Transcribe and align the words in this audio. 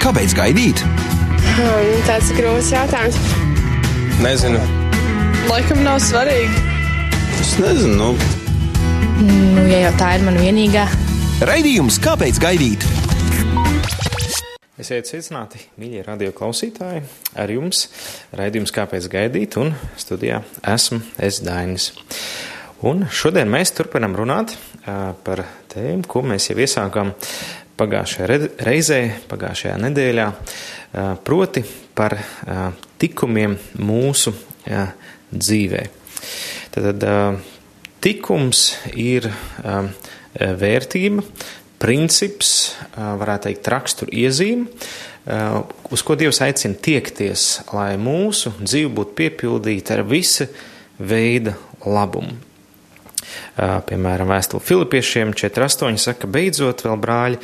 Kāpēc 0.00 0.32
gaidīt? 0.32 0.80
Hmm, 0.80 1.90
tāds 2.06 2.30
ir 2.32 2.38
grūts 2.38 2.70
jautājums. 2.72 3.18
Nezinu. 4.24 4.62
Laikam 5.50 5.82
nav 5.84 5.98
svarīgi. 6.00 6.62
Es 7.36 7.52
nezinu. 7.60 7.98
Nu. 8.00 8.08
Nu, 9.20 9.66
ja 9.68 9.82
jau 9.84 9.92
tā 10.00 10.14
ir 10.16 10.24
mana 10.24 10.40
vienīgā. 10.40 10.86
Raidījums 11.44 12.00
Kāpēc 12.00 12.40
gaidīt? 12.40 12.88
Esiet 14.80 15.10
sveicināti, 15.10 15.60
mīļie 15.76 16.06
radio 16.08 16.32
klausītāji. 16.32 17.04
Ar 17.36 17.52
jums 17.52 17.90
raidījums 18.32 18.72
Kāpēc 18.72 19.10
gaidīt? 19.12 19.60
Un 19.60 19.74
studijā 20.00 20.40
esmu 20.64 21.02
es 21.20 21.42
Dainis. 21.44 21.92
Un 22.80 23.04
šodien 23.12 23.52
mēs 23.52 23.74
turpinam 23.76 24.16
runāt 24.16 24.54
uh, 24.56 25.12
par 25.26 25.44
tēmu, 25.68 26.06
ko 26.08 26.24
mēs 26.24 26.48
jau 26.48 26.56
iesākām 26.64 27.12
pagājušajā 27.80 28.26
reizē, 28.68 29.00
pagājušajā 29.30 29.76
nedēļā, 29.80 30.26
proti 31.24 31.64
par 31.96 32.16
tikumiem 33.00 33.56
mūsu 33.80 34.34
dzīvē. 35.32 35.82
Tad 36.76 37.06
tikums 38.04 38.64
ir 38.94 39.30
vērtība, 40.36 41.24
princips, 41.80 42.50
varētu 42.94 43.48
teikt, 43.48 43.70
rakstur 43.72 44.12
iezīme, 44.12 44.68
uz 45.90 46.04
ko 46.04 46.16
Dievs 46.20 46.42
aicina 46.44 46.76
tiekties, 46.76 47.48
lai 47.72 47.94
mūsu 48.00 48.52
dzīve 48.60 48.92
būtu 49.00 49.16
piepildīta 49.18 49.96
ar 49.96 50.04
visa 50.08 50.46
veida 51.00 51.56
labumu. 51.88 52.36
Piemēram, 53.56 54.30
vēstule 54.30 54.64
Filipiešiem 54.64 55.34
4.8 55.36 55.98
saka, 56.00 56.30
beidzot, 56.30 56.84
vēl 56.86 56.96
brāļi, 57.00 57.40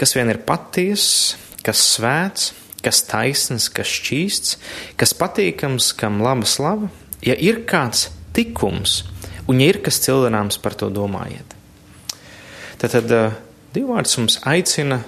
kas 0.00 0.14
vien 0.16 0.32
ir 0.32 0.40
patiess, 0.46 1.34
kas 1.66 1.82
svēts, 1.96 2.52
kas 2.84 3.02
taisns, 3.08 3.68
kas 3.74 3.90
šķīsts, 3.90 4.56
kas 5.00 5.16
patīkams, 5.18 5.90
kam 5.98 6.22
laba 6.24 6.48
slava, 6.48 6.88
ja 7.24 7.34
ir 7.34 7.64
kāds 7.68 8.08
tikums, 8.36 9.02
un 9.50 9.60
ja 9.60 9.72
ir 9.72 9.82
kas 9.84 10.00
cildināms 10.04 10.60
par 10.62 10.78
to 10.78 10.90
domājiet. 10.94 11.56
Tad, 12.78 12.94
tad 12.94 13.12
Dievvvārds 13.74 14.16
mums 14.20 14.38
aicina 14.48 15.02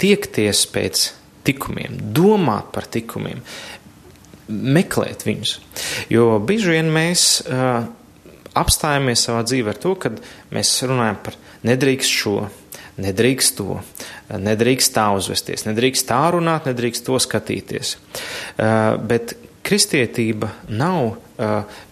tiekties 0.00 0.64
pēc 0.72 1.04
tikumiem, 1.46 1.98
domāt 2.16 2.72
par 2.74 2.88
tikumiem, 2.90 3.42
meklēt 4.50 5.22
viņus. 5.28 5.54
Jo 6.10 6.40
bieži 6.42 6.74
vien 6.74 6.90
mēs 6.90 7.26
uh, 7.44 7.86
apstājamies 8.58 9.26
savā 9.26 9.44
dzīvē 9.46 9.74
ar 9.74 9.80
to, 9.82 9.94
ka 10.00 10.12
mēs 10.54 10.72
runājam 10.86 11.20
par 11.24 11.36
nedrīkst 11.66 12.16
šo, 12.22 12.36
nedrīkst 13.00 13.58
to, 13.60 13.80
nedrīkst 14.30 14.94
tā 14.96 15.06
uzvesties, 15.16 15.66
nedrīkst 15.68 16.08
tā 16.10 16.22
runāt, 16.34 16.68
nedrīkst 16.70 17.06
to 17.06 17.20
skatīties. 17.22 17.96
Uh, 17.96 18.96
bet 18.98 19.36
kristietība 19.66 20.50
nav 20.72 21.12
uh, 21.12 21.86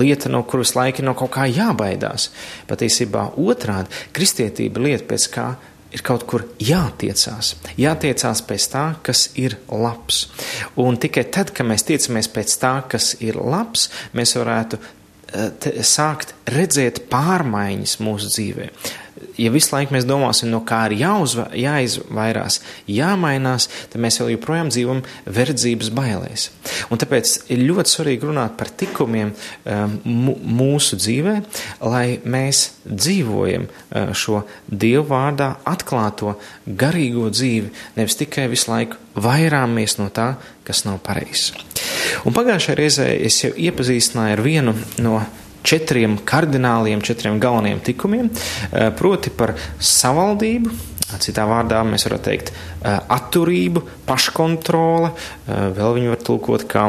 lieta, 0.00 0.30
no 0.32 0.42
kuras 0.48 0.74
laika 0.78 1.04
no 1.04 1.14
kaut 1.18 1.34
kā 1.36 1.46
jābaidās. 1.50 2.30
Patiesībā 2.70 3.32
otrādi- 3.40 3.92
kristietība 4.16 4.82
lieta, 4.88 5.04
pēc 5.12 5.28
kā 5.34 5.48
ir 5.94 6.02
kaut 6.02 6.26
kur 6.26 6.46
jātiecās. 6.58 7.54
Jātiecās 7.78 8.42
pēc 8.48 8.66
tā, 8.72 8.84
kas 9.02 9.28
ir 9.38 9.58
labs. 9.70 10.26
Un 10.76 10.98
tikai 10.98 11.24
tad, 11.30 11.54
kad 11.54 11.66
mēs 11.66 11.86
tiecamies 11.86 12.28
pēc 12.34 12.58
tā, 12.58 12.74
kas 12.88 13.14
ir 13.20 13.38
labs, 13.38 13.88
mēs 14.14 14.34
varētu 14.40 14.78
sākt 15.86 16.34
redzēt 16.50 17.04
pārmaiņas 17.12 17.98
mūsu 18.04 18.30
dzīvē 18.32 18.68
ja 19.40 19.52
visu 19.54 19.74
laiku 19.74 19.94
mēs 19.96 20.06
domāsim, 20.08 20.50
no 20.52 20.60
kā 20.66 20.84
ir 20.88 20.98
jāuzva, 21.02 21.48
jāizvairās, 21.58 22.60
jāmainās, 22.90 23.68
tad 23.92 24.02
mēs 24.04 24.20
vēl 24.20 24.34
joprojām 24.34 24.70
dzīvojam 24.72 25.02
verdzības 25.38 25.92
bailēs. 25.94 26.48
Un 26.92 27.00
tāpēc 27.02 27.36
ir 27.54 27.64
ļoti 27.68 27.94
svarīgi 27.94 28.28
runāt 28.30 28.56
par 28.58 28.70
tikumiem 28.70 29.32
um, 29.34 29.96
mūsu 30.58 30.98
dzīvē, 31.00 31.36
lai 31.84 32.04
mēs 32.24 32.64
dzīvojam 32.88 33.68
uh, 33.68 34.12
šo 34.16 34.44
Dievu 34.68 35.06
vārdā 35.12 35.54
atklāto 35.68 36.36
garīgo 36.66 37.28
dzīvi, 37.32 37.72
nevis 37.98 38.18
tikai 38.20 38.48
visu 38.52 38.70
laiku 38.72 39.00
vairāmies 39.14 39.98
no 40.00 40.10
tā, 40.14 40.34
kas 40.64 40.84
nav 40.88 41.00
pareizs. 41.04 41.52
Un 42.24 42.34
pagājušajā 42.36 42.76
reizē 42.78 43.08
es 43.26 43.42
jau 43.44 43.52
iepazīstināju 43.52 44.36
ar 44.36 44.44
vienu 44.44 44.74
no 45.04 45.20
četriem 45.64 46.18
kardināliem, 46.24 47.02
četriem 47.02 47.40
galvenajiem 47.40 47.80
tikumiem, 47.80 48.30
eh, 48.30 48.90
proti 48.96 49.30
par 49.30 49.54
savaldību, 49.80 50.70
citā 51.18 51.46
vārdā 51.48 51.80
mēs 51.88 52.06
varam 52.08 52.22
teikt 52.24 52.52
eh, 52.52 53.00
atturību, 53.08 53.82
paškontrole, 54.06 55.10
eh, 55.10 55.66
vēl 55.78 55.98
viņu 55.98 56.14
var 56.14 56.22
tulkot 56.30 56.68
kā 56.68 56.86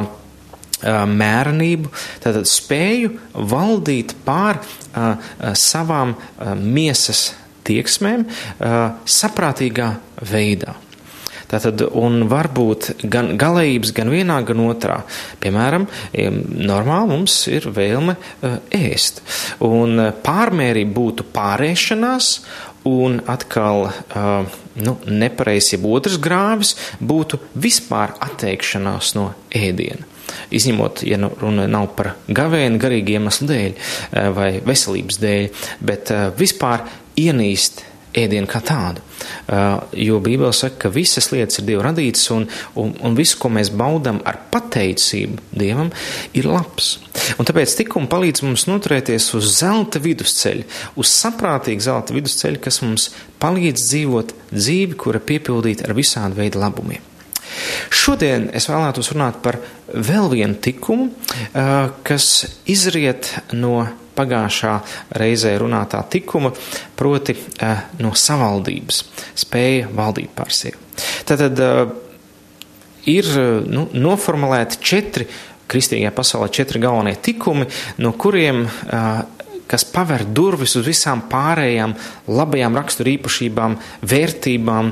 mērenību, 0.86 1.90
tātad 2.22 2.46
spēju 2.46 3.14
valdīt 3.34 4.12
pār 4.26 4.60
savām 5.58 6.12
miesas 6.60 7.32
tieksmēm 7.66 8.28
saprātīgā 9.08 9.88
veidā. 10.30 10.76
Tātad, 11.52 11.84
un 11.94 12.26
var 12.30 12.50
būt 12.56 12.92
gan 13.12 13.36
galējības, 13.40 13.94
gan 13.96 14.12
vienā, 14.14 14.40
gan 14.48 14.64
otrā. 14.66 15.00
Piemēram, 15.44 15.88
normāli 16.16 17.12
mums 17.12 17.38
ir 17.52 17.70
vēlme 17.76 18.18
eh, 18.18 18.58
ēst. 18.80 19.22
Un 19.66 20.08
eh, 20.08 20.12
pārmērība 20.26 20.96
būtu 20.96 21.28
pārēšanās, 21.36 22.32
un 22.90 23.20
atkal 23.30 23.88
eh, 23.92 24.58
nu, 24.82 24.98
nepareizs, 25.06 25.76
jeb 25.76 25.86
otrs 25.90 26.18
grāvis 26.22 26.76
būtu 27.00 27.42
vispār 27.62 28.18
atteikšanās 28.26 29.16
no 29.20 29.32
ēdiena. 29.54 30.14
Izņemot, 30.56 31.04
ja 31.06 31.20
nu 31.22 31.30
runa 31.38 31.68
nav 31.70 31.92
par 31.98 32.16
gavēnu 32.26 32.80
garīgu 32.82 33.14
iemeslu 33.14 33.46
dēļ 33.50 33.76
vai 34.34 34.48
veselības 34.66 35.20
dēļ, 35.22 35.68
bet 35.86 36.10
vispār 36.40 36.82
ienīst 37.22 37.84
ēdienu 38.16 38.50
kā 38.50 38.62
tādu. 38.66 39.04
Jo 39.98 40.20
Bībele 40.24 40.54
saka, 40.56 40.86
ka 40.86 40.92
visas 40.94 41.30
lietas 41.34 41.60
ir 41.60 41.68
Dieva 41.70 41.88
radītas, 41.90 42.26
un, 42.36 42.48
un, 42.80 42.94
un 43.06 43.18
viss, 43.18 43.38
ko 43.40 43.52
mēs 43.54 43.72
baudām 43.76 44.22
ar 44.28 44.40
pateicību 44.54 45.52
Dievam, 45.56 45.92
ir 46.38 46.50
labs. 46.50 46.96
Un 47.40 47.48
tāpēc 47.48 47.78
tikuma 47.80 48.10
palīdz 48.12 48.46
mums 48.46 48.68
noturēties 48.70 49.32
uz 49.38 49.50
zelta 49.60 50.02
vidusceļa, 50.04 50.68
uz 51.00 51.12
saprātīgu 51.12 51.86
zelta 51.86 52.16
vidusceļa, 52.16 52.62
kas 52.64 52.82
mums 52.86 53.10
palīdz 53.44 53.90
dzīvot 53.90 54.34
dzīvi, 54.54 54.98
kura 55.00 55.24
piepildīta 55.24 55.90
ar 55.90 55.96
visādu 55.98 56.40
veidu 56.40 56.64
labumiem. 56.64 57.04
Šodien 57.94 58.50
es 58.58 58.68
vēlētos 58.70 59.12
runāt 59.14 59.38
par 59.44 59.60
vēl 59.94 60.28
vienu 60.34 60.58
tikumu, 60.62 61.12
kas 62.04 62.28
izriet 62.70 63.32
no 63.56 63.86
pagājušā 64.16 64.74
reizē 65.20 65.56
runātā 65.62 66.02
tikuma, 66.12 66.54
proti 66.98 67.36
eh, 67.36 67.86
no 68.04 68.14
savaldības, 68.16 69.02
spēja 69.46 69.92
valdīt 69.96 70.34
pār 70.36 70.54
sevi. 70.56 70.80
Tad 71.28 71.46
eh, 71.46 71.82
ir 73.12 73.32
nu, 73.70 73.88
noformulēti 73.94 74.82
četri 74.82 75.30
kristīgajā 75.70 76.14
pasaulē, 76.14 76.50
četri 76.54 76.82
galvenie 76.84 77.16
tikumi, 77.22 77.68
no 78.04 78.14
kuriem 78.18 78.66
eh, 78.66 79.08
kas 79.66 79.82
paver 79.90 80.28
durvis 80.30 80.76
uz 80.78 80.86
visām 80.86 81.24
pārējām 81.26 81.96
labajām 82.30 82.76
raksturīpašībām, 82.78 83.80
vērtībām, 84.06 84.92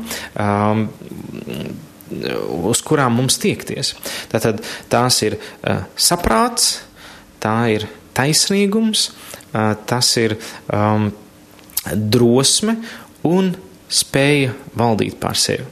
uz 2.73 2.81
kurām 2.81 3.19
mums 3.19 3.37
tiekties. 3.43 3.93
Tātad 4.33 4.63
tās 4.89 5.19
ir 5.29 5.37
saprāts, 5.93 6.71
tā 7.37 7.53
ir 7.75 7.85
taisnīgums, 8.17 9.09
tas 9.89 10.09
ir 10.21 10.37
um, 10.67 11.11
drosme 11.93 12.77
un 13.27 13.53
spēja 13.93 14.53
valdīt 14.77 15.17
pār 15.21 15.37
sevi. 15.39 15.65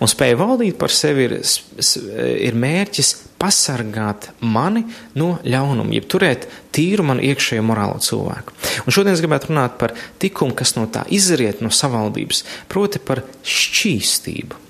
Un 0.00 0.08
spēja 0.08 0.38
valdīt 0.40 0.78
par 0.80 0.92
sevi 0.94 1.26
ir, 1.26 1.34
ir 1.38 2.56
mērķis 2.56 3.10
pasargāt 3.38 4.30
mani 4.40 4.84
no 5.18 5.34
ļaunuma, 5.44 5.92
jeb 5.94 6.06
turēt 6.10 6.46
tīru 6.74 7.04
manu 7.06 7.24
iekšējo 7.28 7.64
morālo 7.66 8.00
cilvēku. 8.02 8.54
Un 8.86 8.94
šodien 8.94 9.14
es 9.14 9.22
gribētu 9.22 9.52
runāt 9.52 9.76
par 9.80 9.94
tikumu, 10.22 10.56
kas 10.58 10.74
no 10.78 10.86
tā 10.92 11.04
izriet 11.14 11.62
no 11.64 11.70
savaldības, 11.74 12.44
proti 12.70 13.02
par 13.02 13.22
šķīstību. 13.44 14.64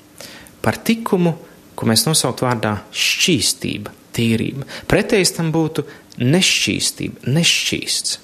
Par 0.65 0.81
tikumu, 0.85 1.37
ko 1.79 1.88
mēs 1.88 2.05
nosaukt 2.09 2.43
vārdā 2.44 2.75
šķīstība, 2.91 3.94
tīrība. 4.19 4.67
Pretējs 4.91 5.37
tam 5.38 5.53
būtu 5.55 5.87
nešķīstība, 6.19 7.29
nešķīsts. 7.29 8.19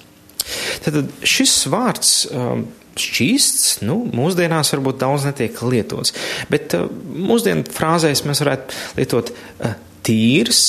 Tad 0.85 0.99
šis 1.25 1.53
vārds 1.73 2.11
um, 2.29 2.67
šķīsts, 2.99 3.81
nu, 3.87 3.97
mūsdienās 4.15 4.71
varbūt 4.75 5.01
daudz 5.01 5.25
netiek 5.27 5.57
lietots, 5.65 6.13
bet 6.51 6.75
uh, 6.77 6.87
mūsdienu 6.89 7.65
frāzēs 7.75 8.23
mēs 8.27 8.43
varētu 8.43 8.81
lietot 8.99 9.31
uh, 9.33 9.75
tīrs, 10.05 10.63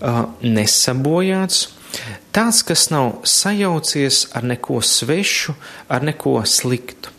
uh, 0.00 0.24
nesabojāts, 0.42 1.66
tāds, 2.34 2.62
kas 2.66 2.88
nav 2.94 3.20
sajaucies 3.28 4.28
ar 4.34 4.46
neko 4.48 4.80
svešu, 4.82 5.54
ar 5.92 6.06
neko 6.06 6.40
sliktu. 6.48 7.12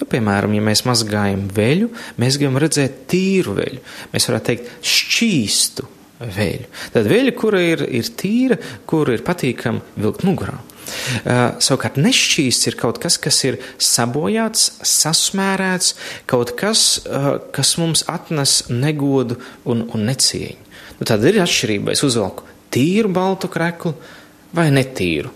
Nu, 0.00 0.06
piemēram, 0.10 0.52
ja 0.54 0.62
mēs 0.66 0.84
mazgājam 0.84 1.46
veļu, 1.56 1.88
mēs 2.20 2.36
gribam 2.40 2.58
redzēt 2.60 3.06
tīru 3.10 3.54
veļu. 3.56 3.80
Mēs 4.12 4.26
varētu 4.28 4.50
teikt 4.50 4.90
šķīstu 4.90 5.86
veļu. 6.20 6.68
Tad 6.94 7.08
veļa, 7.10 7.34
kura 7.38 7.62
ir, 7.64 7.84
ir 7.88 8.10
tīra, 8.18 8.58
kura 8.88 9.16
ir 9.16 9.24
patīkama 9.26 9.82
vilkt 10.00 10.26
mugurā. 10.28 10.58
Uh, 11.22 11.60
savukārt 11.62 12.00
nešķīsts 12.00 12.66
ir 12.70 12.76
kaut 12.80 12.98
kas, 13.02 13.16
kas 13.22 13.38
ir 13.46 13.60
sabojāts, 13.78 14.80
sasmērēts, 14.86 15.94
kaut 16.30 16.54
kas, 16.58 16.84
uh, 17.06 17.36
kas 17.54 17.76
mums 17.78 18.02
atnes 18.10 18.64
negodu 18.72 19.38
un, 19.70 19.84
un 19.94 20.08
necieņu. 20.08 20.66
Nu, 20.98 21.06
tad 21.08 21.24
ir 21.28 21.38
atšķirība, 21.44 21.94
es 21.94 22.02
uzvelku 22.04 22.48
tīru 22.74 23.12
baltu 23.14 23.48
kreklu 23.52 23.94
vai 24.56 24.68
netīru. 24.74 25.30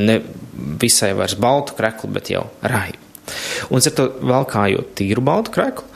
Ne 0.00 0.20
visai 0.80 1.12
vairs 1.18 1.36
baltu 1.40 1.76
kreklu, 1.78 2.10
bet 2.16 2.32
jau 2.32 2.46
raibu. 2.62 3.06
Un 3.70 3.78
ar 3.78 3.94
to 3.94 4.06
valkājot 4.26 4.94
tīru 4.98 5.22
baltu 5.24 5.54
kreklu, 5.54 5.86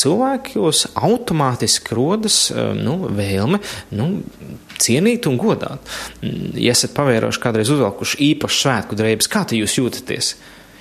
cilvēkos 0.00 0.86
automātiski 0.96 1.96
rodas 1.96 2.38
nu, 2.78 2.96
vēlme 3.16 3.60
nu, 3.96 4.08
cienīt 4.80 5.28
un 5.28 5.36
godāt. 5.40 5.92
Ja 6.56 6.72
esat 6.72 6.94
pavērojuši 6.96 7.42
kādreiz 7.42 7.72
uzvelkuši 7.72 8.22
īpašu 8.30 8.64
svētku 8.64 8.98
drēbes, 8.98 9.28
kā 9.30 9.44
jūs 9.56 9.76
jūtaties? 9.80 10.34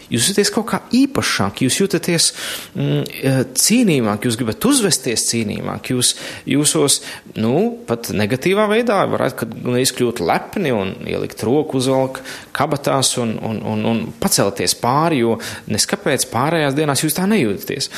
Jūs 0.09 0.29
jūtaties 0.29 0.49
kaut 0.53 0.65
kā 0.71 0.79
īpašāk, 0.95 1.61
jūs 1.65 1.77
jūtaties 1.83 2.27
mm, 2.73 3.03
eh, 3.21 3.39
cīnīmāk, 3.61 4.25
jūs 4.25 4.39
gribat 4.39 4.65
uzvesties 4.65 5.27
cīnīmāk, 5.29 5.91
jūs 5.93 6.15
jūsos, 6.49 6.99
nu, 7.37 7.53
pat 7.87 8.09
negatīvā 8.17 8.65
veidā 8.71 8.99
varētu 9.11 9.47
izkļūt 9.83 10.23
lepni 10.25 10.73
un 10.73 10.95
ielikt 11.05 11.45
roku 11.45 11.77
uzvalk 11.77 12.23
kabatās 12.55 13.13
un, 13.21 13.35
un, 13.45 13.61
un, 13.61 13.85
un 13.85 14.03
pacelties 14.21 14.73
pāri, 14.81 15.21
jo 15.21 15.37
neskapēc 15.69 16.25
pārējās 16.33 16.77
dienās 16.77 17.05
jūs 17.05 17.17
tā 17.19 17.29
nejūtaties. 17.29 17.89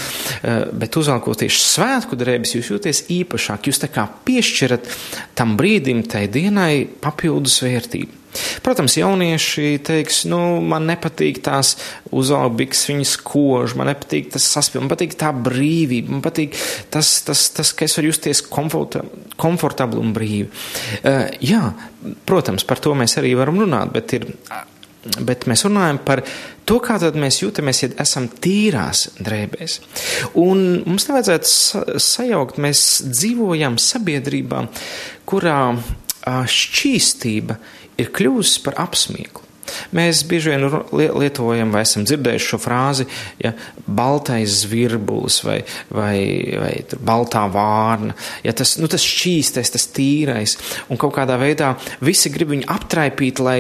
Eh, 0.44 0.64
bet 0.76 1.00
uzvalkot 1.00 1.46
tieši 1.46 1.64
svētku 1.64 2.20
drēbes, 2.20 2.58
jūs 2.58 2.74
jūtaties 2.76 3.06
īpašāk, 3.22 3.72
jūs 3.72 3.86
tā 3.86 3.92
kā 3.94 4.10
piešķirat 4.28 4.92
tam 5.40 5.56
brīdim, 5.60 6.04
tai 6.12 6.28
dienai 6.32 6.74
papildus 7.02 7.62
vērtību. 7.64 8.21
Protams, 8.64 8.98
jaunieši 9.00 9.82
teiks, 9.86 10.24
nu, 10.32 10.40
man 10.64 10.88
nepatīk 10.90 11.42
tās 11.46 11.76
uzaugbīgas 12.16 12.86
viņas 12.90 13.16
kož, 13.28 13.76
man 13.80 13.92
nepatīk 13.92 14.32
tas 14.36 14.48
saspilgums, 14.56 14.88
man 14.88 14.96
patīk 14.96 15.16
tā 15.20 15.32
brīvība, 15.36 16.16
man 16.18 16.26
patīk 16.26 16.58
tas, 16.94 17.14
tas, 17.28 17.48
tas 17.56 17.74
ka 17.76 17.88
es 17.88 17.98
varu 18.00 18.12
justies 18.12 18.44
komfortabli 18.52 20.02
un 20.02 20.14
brīvi. 20.16 20.50
Uh, 21.02 21.26
jā, 21.44 21.64
protams, 22.30 22.68
par 22.68 22.84
to 22.84 22.96
mēs 22.98 23.18
arī 23.22 23.36
varam 23.40 23.60
runāt, 23.64 23.92
bet 23.96 24.18
ir 24.18 24.30
bet 25.02 25.48
mēs 25.50 25.66
runājam 25.66 25.98
par 26.06 26.22
to, 26.70 26.78
kā 26.84 26.98
mēs 27.18 27.42
jūtamies, 27.42 27.82
ja 27.84 27.90
esam 28.04 28.28
tīrās 28.30 29.08
drēbēs. 29.18 29.80
Un 30.40 30.84
mums 30.86 31.08
nevajadzētu 31.10 31.98
sajaukt, 32.02 32.62
mēs 32.62 33.02
dzīvojam 33.10 33.80
sabiedrībā, 33.82 34.68
kurā 35.30 35.62
šķīstība 36.22 37.58
ir 37.58 37.80
kļuvusi 37.98 38.62
par 38.66 38.78
apsmieklu. 38.82 39.48
Mēs 39.96 40.24
bieži 40.28 40.52
vien 40.52 40.66
lietojam, 40.92 41.72
vai 41.74 41.84
esam 41.86 42.06
dzirdējuši 42.08 42.48
šo 42.48 42.60
frāzi, 42.62 43.06
ja 43.40 43.54
baltais 43.86 44.64
zvirbulis 44.66 45.42
vai, 45.46 45.60
vai, 45.94 46.16
vai 46.60 46.74
baltā 46.98 47.46
vārna, 47.52 48.16
ja 48.46 48.56
tas, 48.58 48.76
nu, 48.82 48.90
tas 48.92 49.06
šķīstais, 49.06 49.74
tas 49.76 49.88
tīrais, 49.96 50.58
un 50.92 51.00
kaut 51.02 51.16
kādā 51.16 51.38
veidā 51.42 51.76
visi 52.04 52.34
grib 52.34 52.52
viņu 52.56 52.68
aptraipīt, 52.72 53.40
lai 53.44 53.60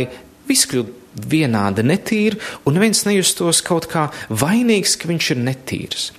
viss 0.49 0.67
kļūtu 0.71 0.99
vienādi 1.31 1.83
netīri, 1.83 2.39
un 2.65 2.77
neviens 2.77 3.03
nejustos 3.07 3.61
kaut 3.67 3.87
kā 3.91 4.07
vainīgs, 4.29 4.97
ka 4.99 5.09
viņš 5.11 5.31
ir 5.35 5.41
netīrs. 5.43 6.11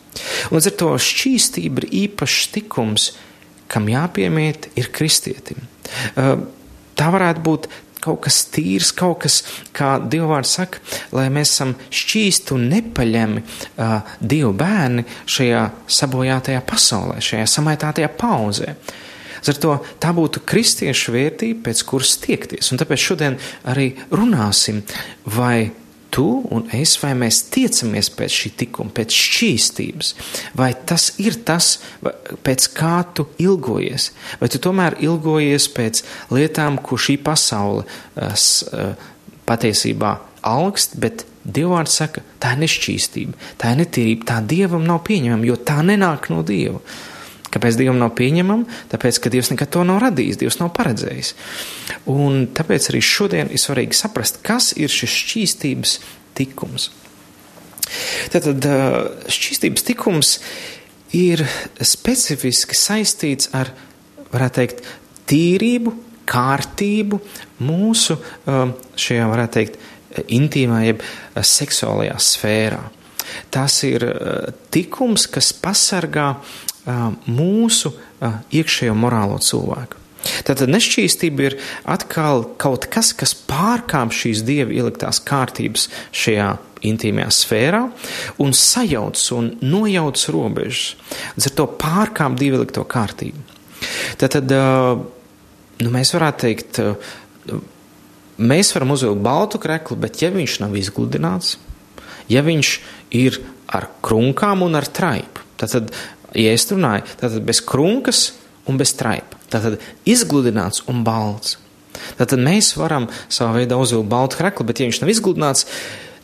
Līdz 0.53 0.69
ar 0.69 0.75
to 0.83 0.91
šķīstība 1.01 1.83
ir 1.83 1.93
īpašs 2.07 2.51
tikums, 2.53 3.13
kam 3.73 3.89
jāpiemiet 3.89 4.69
ir 4.77 4.91
kristietim. 4.93 5.65
Tā 6.13 7.09
varētu 7.15 7.45
būt 7.45 7.71
kaut 8.03 8.23
kas 8.27 8.43
tīrs, 8.53 8.93
kaut 8.97 9.23
kas, 9.25 9.41
kā 9.77 9.95
Dievvvārds 10.03 10.57
saka, 10.59 10.83
lai 11.15 11.29
mēs 11.33 11.55
esam 11.55 11.77
šķīsti 11.91 12.57
un 12.57 12.67
nepaļami 12.73 13.43
uh, 13.45 14.15
Dieva 14.21 14.53
bērni 14.65 15.07
šajā 15.31 15.63
sabojātajā 16.01 16.65
pasaulē, 16.67 17.21
šajā 17.23 17.47
samaitātajā 17.57 18.11
pauzē. 18.19 18.77
Ar 19.43 19.59
to 19.59 19.73
tā 19.99 20.13
būtu 20.15 20.45
kristiešu 20.47 21.15
vērtība, 21.17 21.65
pēc 21.67 21.81
kuras 21.89 22.15
tiekties. 22.23 22.69
Un 22.71 22.79
tāpēc 22.79 23.01
šodien 23.03 23.39
arī 23.67 23.89
runāsim, 24.15 24.85
vai 25.27 25.73
tu 26.13 26.27
un 26.53 26.67
es, 26.77 26.95
vai 27.03 27.15
mēs 27.19 27.41
tiecamies 27.53 28.11
pēc 28.17 28.37
šī 28.37 28.53
tikuma, 28.63 28.93
pēc 28.95 29.17
šķīstības, 29.17 30.13
vai 30.59 30.71
tas 30.89 31.09
ir 31.23 31.39
tas, 31.49 31.75
pēc 32.45 32.69
kā 32.77 32.95
tu 33.17 33.27
ilgojies, 33.43 34.11
vai 34.41 34.51
tu 34.53 34.61
tomēr 34.63 34.99
ilgojies 35.01 35.69
pēc 35.73 36.03
lietām, 36.35 36.79
ko 36.85 37.01
šī 37.01 37.17
pasaule 37.25 37.87
patiesībā 39.49 40.17
augst, 40.53 40.99
bet 41.01 41.27
Dievvvārds 41.43 41.97
saka, 41.99 42.21
tā 42.39 42.53
ir 42.55 42.61
nešķīstība, 42.63 43.33
tā 43.59 43.73
ir 43.73 43.81
netīrība, 43.81 44.27
tā 44.29 44.37
Dievam 44.47 44.85
nav 44.87 45.01
pieņemama, 45.09 45.49
jo 45.49 45.57
tā 45.59 45.81
nenāk 45.83 46.29
no 46.31 46.45
Dieva. 46.47 46.79
Kāpēc 47.53 47.77
Dievam 47.77 48.01
nav 48.01 48.15
pieņemama? 48.17 48.81
Tāpēc, 48.93 49.21
ka 49.21 49.33
Dievs 49.33 49.53
nekad 49.53 49.73
to 49.75 49.85
nav 49.85 50.01
radījis, 50.05 50.41
Dievs 50.41 50.59
nav 50.63 50.73
paredzējis. 50.77 51.35
Un 52.11 52.47
tāpēc 52.57 52.89
arī 52.93 53.03
šodien 53.05 53.53
ir 53.53 53.61
svarīgi 53.61 53.99
saprast, 53.99 54.41
kas 54.47 54.73
ir 54.81 54.93
šis 54.93 55.17
šķīstības 55.23 55.97
tikums. 56.39 56.89
Tātad 58.33 58.65
šķīstības 59.33 59.85
tikums 59.85 60.37
ir 61.17 61.45
specifiski 61.85 62.79
saistīts 62.79 63.51
ar, 63.57 63.69
varētu 64.33 64.61
teikt, 64.63 64.83
tīrību, 65.29 65.93
kārtību 66.33 67.19
mūsu 67.67 68.17
šajā, 68.47 69.29
varētu 69.29 69.59
teikt, 69.59 69.79
intīmā 70.33 70.83
jeb 70.87 71.05
seksuālajā 71.37 72.17
sfērā. 72.21 72.83
Tas 73.53 73.79
ir 73.87 74.05
tikums, 74.73 75.29
kas 75.31 75.53
pasargā 75.57 76.35
mūsu 76.87 77.93
iekšējo 78.53 78.95
morālo 78.99 79.39
cilvēku. 79.43 79.99
Tātad 80.47 80.71
nešķīstība 80.71 81.47
ir 81.49 81.57
atkal 81.89 82.45
kaut 82.61 82.87
kas, 82.93 83.11
kas 83.17 83.35
pārkāp 83.35 84.15
šīs 84.15 84.45
dieva 84.47 84.75
ieliktās 84.75 85.19
kārtības 85.27 85.89
šajā 86.15 86.53
intīmajā 86.87 87.31
sfērā 87.35 87.83
un 88.43 88.55
sajauc 88.57 89.23
un 89.37 89.51
nojauc 89.63 90.23
robežas. 90.35 90.95
Līdz 91.37 91.49
ar 91.51 91.57
to 91.59 91.67
pārkāp 91.83 92.39
dieva 92.39 92.61
ielikto 92.61 92.87
kārtību. 92.87 93.43
Tātad 94.19 94.51
nu, 94.51 95.91
mēs 95.91 96.15
varētu 96.15 96.47
teikt, 96.47 96.81
mēs 98.43 98.73
varam 98.77 98.95
uzvilkt 98.95 99.23
baltu 99.27 99.63
kreklu, 99.63 99.99
bet 100.03 100.23
ja 100.23 100.31
viņš 100.35 100.61
nav 100.63 100.79
izgludināts, 100.79 101.57
ja 102.31 102.45
viņš 102.47 102.75
ir 103.19 103.43
ar 103.73 103.89
krunkām 104.05 104.63
un 104.67 104.79
ar 104.79 104.87
traipu, 104.87 105.43
tad 105.59 105.91
ja 106.39 106.55
es 106.55 106.69
runāju, 106.71 107.07
tad 107.21 107.39
bez 107.47 107.63
krunkas 107.65 108.31
un 108.69 108.79
bez 108.81 108.95
traipa. 108.99 109.41
Tātad 109.53 109.81
izgludināts 110.09 110.85
un 110.91 111.03
balts. 111.07 111.59
Tātad 112.19 112.41
mēs 112.43 112.73
varam 112.79 113.09
savā 113.29 113.61
veidā 113.61 113.77
uzvilkt 113.81 114.11
baltu 114.11 114.39
kreklu, 114.41 114.67
bet 114.69 114.81
ja 114.81 114.89
viņš 114.89 115.03
nav 115.03 115.13
izgludināts, 115.13 115.67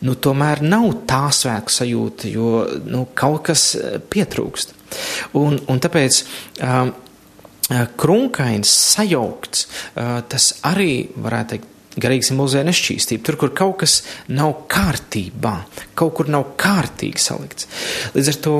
nu, 0.05 0.15
tomēr 0.15 0.63
nav 0.65 0.87
tā 1.09 1.27
svētku 1.35 1.73
sajūta, 1.73 2.31
jo 2.31 2.63
nu, 2.89 3.05
kaut 3.17 3.45
kas 3.51 3.69
eh, 3.77 3.99
pietrūkst. 4.01 4.73
Un, 5.37 5.59
un 5.69 5.81
tāpēc 5.83 6.23
um, 6.65 6.93
krunkains, 8.01 8.71
sajaukts, 8.95 9.67
uh, 9.69 10.15
tas 10.25 10.47
arī 10.65 11.03
varētu 11.21 11.51
teikt 11.53 11.75
garīgi 12.01 12.29
simbolizē 12.29 12.63
nešķīstību. 12.67 13.23
Tur, 13.25 13.39
kur 13.41 13.53
kaut 13.55 13.79
kas 13.83 13.99
nav 14.31 14.55
kārtībā, 14.71 15.55
kaut 15.99 16.15
kur 16.19 16.31
nav 16.31 16.53
kārtīgi 16.59 17.21
salikts. 17.23 17.69
Līdz 18.15 18.31
ar 18.33 18.39
to 18.45 18.55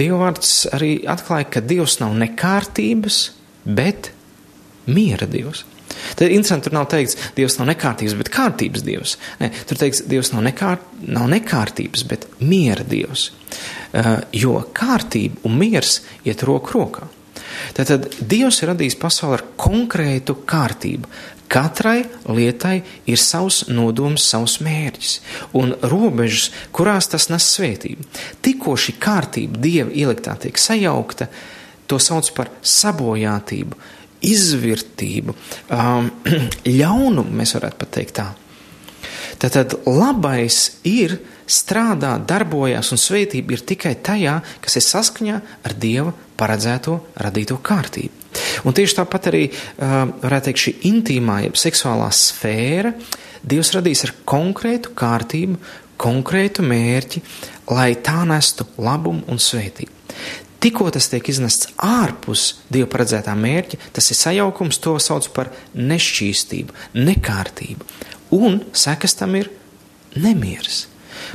Dievvvārds 0.00 0.54
arī 0.76 0.94
atklāja, 1.10 1.50
ka 1.56 1.64
Dievs 1.64 1.98
nav 2.02 2.16
nekārtības, 2.20 3.20
bet 3.64 4.12
miera 4.90 5.28
Dievs. 5.30 5.66
Tad 6.16 6.30
interesanti, 6.30 6.68
tur 6.68 6.76
nav 6.78 6.86
teikts, 6.90 7.16
Dievs 7.36 7.58
nav 7.58 7.68
nekārtības, 7.72 8.16
bet 8.18 8.30
kārtības 8.32 8.84
Dievs. 8.86 9.16
Nē, 9.40 9.50
tur 9.68 9.80
teikts, 9.80 10.04
Dievs 10.08 10.32
nav, 10.34 10.44
nekār, 10.46 10.80
nav 11.06 11.28
nekārtības, 11.32 12.04
bet 12.08 12.26
miera 12.40 12.86
Dievs. 12.86 13.30
Uh, 13.90 14.20
jo 14.32 14.54
kārtība 14.76 15.42
un 15.48 15.56
miers 15.58 15.98
iet 16.24 16.44
roku 16.46 16.78
rokā. 16.78 17.08
Tātad 17.76 18.06
Dievs 18.20 18.62
ir 18.62 18.70
radījis 18.72 18.98
pasauli 19.00 19.38
ar 19.40 19.44
konkrētu 19.60 20.38
kārtību, 20.48 21.10
Katrai 21.50 22.04
lietai 22.30 22.76
ir 23.10 23.18
savs 23.18 23.64
nodoms, 23.74 24.22
savs 24.30 24.60
mērķis 24.62 25.14
un 25.58 25.72
robežas, 25.90 26.50
kurās 26.70 27.10
tas 27.10 27.26
nes 27.32 27.46
svētību. 27.56 28.06
Tikko 28.44 28.76
šī 28.78 28.94
kārtība 29.02 29.58
dieva 29.64 29.90
ieliktā 29.90 30.36
tiek 30.38 30.60
sajaukta, 30.60 31.26
to 31.90 31.98
sauc 31.98 32.30
par 32.36 32.52
sabojātību, 32.62 33.78
izvirtību, 34.30 35.34
um, 35.74 36.12
ļaunumu, 36.80 37.34
mēs 37.42 37.56
varētu 37.58 37.82
pat 37.82 37.92
teikt 37.98 38.16
tā. 38.20 38.28
Tātad 39.40 39.74
labais 39.88 40.62
ir 40.86 41.16
strādā, 41.50 42.14
darbojas, 42.22 42.92
un 42.94 43.00
svētība 43.00 43.56
ir 43.56 43.64
tikai 43.66 43.96
tajā, 44.04 44.38
kas 44.62 44.78
ir 44.78 44.86
saskaņā 44.86 45.40
ar 45.66 45.76
Dieva 45.80 46.14
paredzēto 46.40 46.96
radīto 47.20 47.58
kārtību. 47.62 48.16
Un 48.64 48.76
tieši 48.76 49.00
tāpat 49.00 49.30
arī, 49.30 49.42
varētu 49.80 50.50
teikt, 50.50 50.64
šī 50.64 50.74
intīmā, 50.90 51.40
jeb 51.48 51.58
seksuālā 51.58 52.10
sfēra, 52.14 52.94
Dievs 53.40 53.72
radīs 53.72 54.04
ar 54.04 54.12
konkrētu 54.28 54.92
kārtību, 54.96 55.56
konkrētu 56.00 56.64
mērķi, 56.64 57.22
lai 57.72 57.94
tā 58.04 58.20
nestu 58.28 58.66
labumu 58.80 59.24
un 59.32 59.40
svētību. 59.40 59.96
Tikko 60.60 60.90
tas 60.92 61.06
tiek 61.08 61.24
iznests 61.32 61.70
ārpus 61.80 62.60
dieva 62.68 62.90
paredzētā 62.92 63.32
mērķa, 63.32 63.78
tas 63.96 64.10
ir 64.12 64.18
sajaukums, 64.18 64.76
to 64.84 64.98
sauc 65.00 65.30
par 65.32 65.48
nešķīstību, 65.72 66.76
nekārtību. 67.00 67.88
Un 68.36 68.60
sekas 68.76 69.16
tam 69.16 69.38
ir 69.40 69.48
nemieris. 70.20 70.89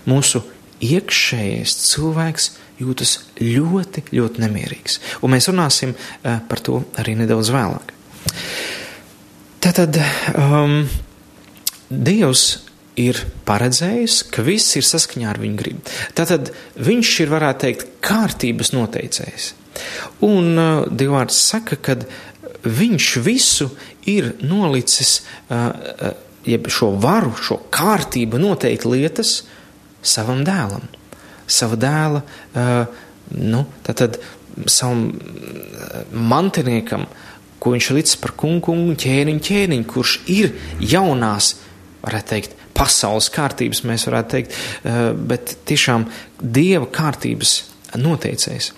Mūsu 0.09 0.43
iekšējais 0.83 1.75
cilvēks 1.91 2.51
jūtas 2.81 3.15
ļoti, 3.39 4.05
ļoti 4.15 4.43
nemierīgs. 4.43 4.99
Un 5.23 5.35
mēs 5.35 5.49
runāsim 5.51 5.95
uh, 5.95 6.39
par 6.49 6.61
to 6.63 6.81
arī 6.99 7.15
nedaudz 7.19 7.51
vēlāk. 7.55 7.93
Tātad 9.63 9.97
um, 10.35 10.83
Dievs 11.89 12.45
ir 12.99 13.19
paredzējis, 13.45 14.21
ka 14.33 14.43
viss 14.45 14.75
ir 14.79 14.85
saskaņā 14.87 15.29
ar 15.31 15.39
viņa 15.41 15.59
gribu. 15.59 15.83
Tātad 16.17 16.51
viņš 16.81 17.11
ir, 17.23 17.31
varētu 17.33 17.65
teikt, 17.65 17.87
kārtības 18.05 18.71
noteicējs. 18.75 19.51
Un 20.25 20.53
uh, 20.55 20.85
Dievārds 20.87 21.39
saka, 21.49 21.77
ka 21.77 21.97
viņš 22.65 23.09
visu 23.25 23.69
ir 24.09 24.33
nolicis, 24.45 25.19
uh, 25.49 25.57
uh, 25.57 26.15
jeb 26.47 26.69
šo 26.71 26.93
varu, 27.01 27.33
šo 27.41 27.59
kārtību 27.73 28.39
noteikt 28.41 28.87
lietas 28.89 29.41
savam 30.05 30.43
dēlam, 30.47 30.85
sava 31.47 31.79
dēla, 31.79 32.23
uh, 32.23 33.05
nu, 33.35 33.65
tātad 33.85 34.19
savam 34.71 35.07
uh, 35.11 36.01
mantiniekam, 36.13 37.07
ko 37.59 37.73
viņš 37.73 37.89
ir 37.89 37.99
licis 37.99 38.19
par 38.21 38.35
kungu, 38.37 38.61
kungu 38.69 38.93
ķēniņu, 39.01 39.41
ķēniņu, 39.49 39.87
kurš 39.89 40.19
ir 40.29 40.53
jaunās, 40.85 41.55
varētu 42.05 42.33
teikt, 42.35 42.57
pasaules 42.75 43.29
kārtības, 43.33 43.83
mēs 43.87 44.07
varētu 44.09 44.33
teikt, 44.33 44.51
eh, 44.83 45.13
bet 45.15 45.55
tiešām 45.65 46.09
dieva 46.41 46.85
kārtības 46.85 47.61
noteicējs. 47.95 48.73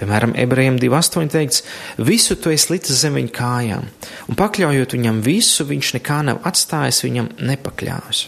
Piemēram, 0.00 0.32
ebrejiem 0.34 0.78
2,8 0.80 1.28
teikts, 1.28 1.62
visu 1.98 2.36
to 2.36 2.50
es 2.50 2.70
licis 2.70 3.02
zem 3.02 3.14
viņa 3.14 3.32
kājām, 3.36 3.88
un 4.28 4.34
pakļaujot 4.38 4.96
viņam 4.96 5.22
visu, 5.22 5.64
viņš 5.68 5.94
nekā 5.98 6.22
nav 6.24 6.40
atstājis, 6.48 7.02
viņam 7.04 7.28
nepakļāvis. 7.36 8.26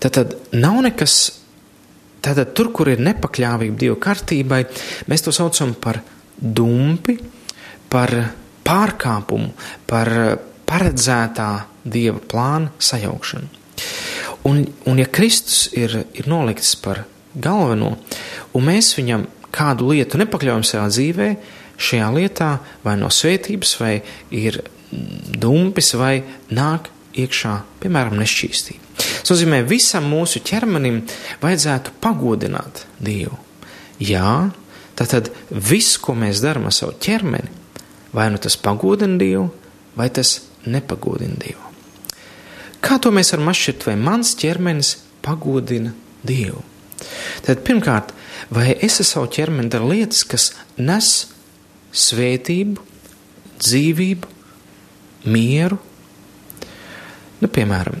Tātad 0.00 0.36
nav 0.56 0.78
nekas, 0.86 1.16
tātad 2.24 2.54
tur, 2.56 2.70
kur 2.72 2.88
ir 2.92 3.02
nepakļāvība 3.04 3.76
Dieva 3.80 3.98
kārtībai, 4.00 4.62
mēs 5.10 5.26
to 5.26 5.34
saucam 5.34 5.74
par 5.76 6.00
dumpi, 6.40 7.18
par 7.90 8.14
pārkāpumu, 8.64 9.50
par 9.90 10.12
paredzētā 10.70 11.50
dieva 11.84 12.20
plāna 12.30 12.70
sajaukšanu. 12.78 13.48
Un, 14.48 14.62
un 14.88 15.00
ja 15.00 15.08
Kristus 15.10 15.66
ir, 15.76 15.92
ir 16.16 16.28
nolikts 16.30 16.72
par 16.80 17.02
galveno, 17.34 17.96
un 18.56 18.64
mēs 18.64 18.94
viņam 18.96 19.26
kādu 19.52 19.90
lietu 19.92 20.20
nepakļaujam 20.20 20.64
savā 20.64 20.86
dzīvē, 20.92 21.28
šajā 21.80 22.08
lietā 22.14 22.50
vai 22.84 22.96
no 23.00 23.10
svētības, 23.12 23.74
vai 23.80 23.94
ir 24.36 24.60
dumpis, 24.90 25.92
vai 25.98 26.22
nāk 26.56 26.88
iekšā, 27.18 27.54
piemēram, 27.82 28.18
nešķīstība. 28.20 28.90
Tas 29.00 29.32
nozīmē, 29.32 29.62
visam 29.68 30.06
mūsu 30.10 30.42
ķermenim 30.46 31.02
vajadzētu 31.42 31.94
pagodināt 32.02 32.84
Dievu. 33.02 33.38
Jā, 34.00 34.50
tātad 34.98 35.30
viss, 35.50 35.98
ko 36.00 36.14
mēs 36.18 36.42
darām 36.44 36.68
ar 36.70 36.76
savu 36.76 36.94
ķermeni, 37.00 37.50
vai 38.16 38.30
nu 38.32 38.40
tas 38.42 38.56
pagodina 38.60 39.18
Dievu, 39.20 39.48
vai 39.98 40.08
tas 40.14 40.38
nepagodina 40.66 41.36
Dievu. 41.40 41.68
Kā 42.80 42.96
to 43.02 43.12
mēs 43.12 43.34
varam 43.34 43.50
atšķirt, 43.52 43.86
vai 43.90 43.96
mans 44.00 44.32
ķermenis 44.40 44.94
pagodina 45.24 45.92
Dievu? 46.26 46.62
Tad 47.44 47.62
pirmkārt, 47.64 48.14
vai 48.52 48.72
es 48.76 49.00
ar 49.02 49.08
savu 49.08 49.28
ķermeni 49.32 49.72
daru 49.72 49.90
lietas, 49.92 50.24
kas 50.28 50.50
nes 50.80 51.12
svētību, 51.96 52.80
dzīvību, 53.60 54.34
mieru? 55.28 55.80
Nu, 57.40 57.48
piemēram, 57.48 57.98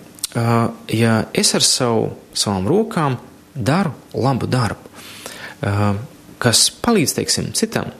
ja 0.92 1.16
es 1.32 1.54
ar 1.56 1.64
savu, 1.64 2.10
savām 2.36 2.68
rokām 2.70 3.18
daru 3.54 3.92
labu 4.14 4.48
darbu, 4.50 4.90
kas 6.40 6.68
palīdz 6.84 7.16
teiksim, 7.18 7.52
citam, 7.56 7.90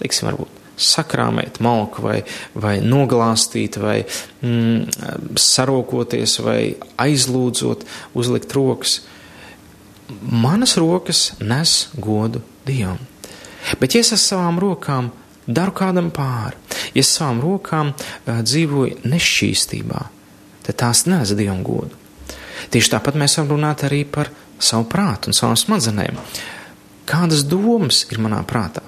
teiksim, 0.00 0.30
varbūt 0.30 0.60
sakrāmēt 0.80 1.60
malku, 1.60 2.02
vai, 2.04 2.18
vai 2.56 2.78
noglāstīt, 2.80 3.76
vai 3.80 3.98
mm, 4.00 5.36
sarokoties, 5.40 6.38
vai 6.44 6.60
aizlūdzot, 7.00 7.84
uzlikt 8.16 8.54
rokas. 8.56 9.00
Manas 10.20 10.76
rokas 10.80 11.30
nes 11.40 11.90
godu 12.00 12.42
Dievam. 12.66 12.98
Bet, 13.80 13.94
ja 13.94 14.00
es 14.00 14.14
ar 14.16 14.22
savām 14.22 14.58
rokām 14.62 15.10
daru 15.46 15.74
kādam 15.76 16.08
pāri, 16.14 16.56
ja 16.94 17.04
es 17.04 17.12
savām 17.12 17.42
rokām 17.44 17.92
dzīvoju 18.26 19.04
nešķīstībā, 19.10 20.00
tad 20.66 20.78
tās 20.82 21.06
nes 21.08 21.34
Dievam 21.36 21.64
godu. 21.66 21.96
Tieši 22.70 22.92
tāpat 22.92 23.16
mēs 23.18 23.38
varam 23.38 23.54
runāt 23.54 23.84
arī 23.88 24.04
par 24.04 24.30
savu 24.60 24.86
prātu 24.90 25.30
un 25.30 25.36
savām 25.36 25.56
smadzenēm. 25.58 26.18
Kādas 27.08 27.42
domas 27.48 28.04
ir 28.12 28.20
manā 28.22 28.42
prātā? 28.46 28.84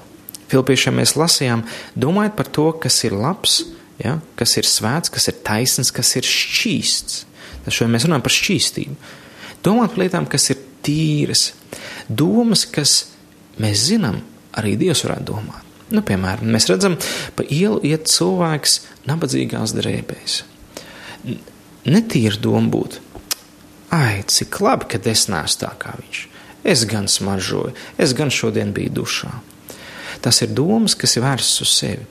Filipiešiem 0.52 0.98
mēs 1.00 1.16
lasījām, 1.16 1.64
domājot 1.96 2.36
par 2.36 2.50
to, 2.52 2.66
kas 2.84 2.98
ir 3.08 3.16
labs, 3.16 3.62
ja, 4.02 4.18
kas 4.36 4.58
ir 4.60 4.68
svēts, 4.68 5.12
kas 5.12 5.30
ir 5.32 5.40
taisns, 5.46 5.90
kas 5.94 6.12
ir 6.20 6.28
šķīsts. 6.28 7.22
Tad 7.64 7.74
šodien 7.74 7.94
mēs 7.94 8.06
runājam 8.06 8.26
par 8.26 8.36
šķīstību. 8.36 8.96
Domāt 9.64 9.94
par 9.94 10.02
lietām, 10.02 10.28
kas 10.28 10.50
ir 10.52 10.60
tīras, 10.84 11.48
domas, 12.10 12.66
kas 12.68 12.96
mēs 13.62 13.86
zinām, 13.88 14.20
arī 14.58 14.74
Dievs 14.80 15.04
varētu 15.06 15.28
domāt. 15.30 15.68
Nu, 15.92 16.00
piemēram, 16.08 16.48
mēs 16.52 16.68
redzam, 16.70 16.96
pa 17.36 17.44
ielu 17.52 17.80
iet 17.84 18.08
cilvēks 18.10 18.78
nabadzīgās 19.08 19.74
drēbēs. 19.76 20.38
Netīra 21.88 22.38
doma 22.38 22.70
būtu, 22.70 23.00
ai, 23.92 24.22
cik 24.28 24.60
labi, 24.62 24.88
ka 24.92 25.00
es 25.10 25.26
neesmu 25.30 25.62
tā 25.64 25.72
kā 25.80 25.96
viņš. 25.98 26.20
Es 26.62 26.84
gan 26.86 27.08
smaržoju, 27.10 27.74
es 27.98 28.14
gan 28.14 28.30
šodien 28.30 28.70
biju 28.74 28.92
dušā. 29.02 29.32
Tas 30.22 30.38
ir 30.44 30.52
domas, 30.54 30.94
kas 30.94 31.16
ir 31.16 31.24
vērstas 31.24 31.64
uz 31.64 31.72
sevi. 31.74 32.06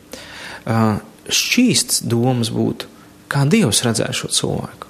Šķīsts 1.31 2.01
domas 2.11 2.51
būtu, 2.51 2.89
kā 3.31 3.45
Dievs 3.47 3.83
redzētu 3.87 4.17
šo 4.23 4.31
cilvēku. 4.35 4.89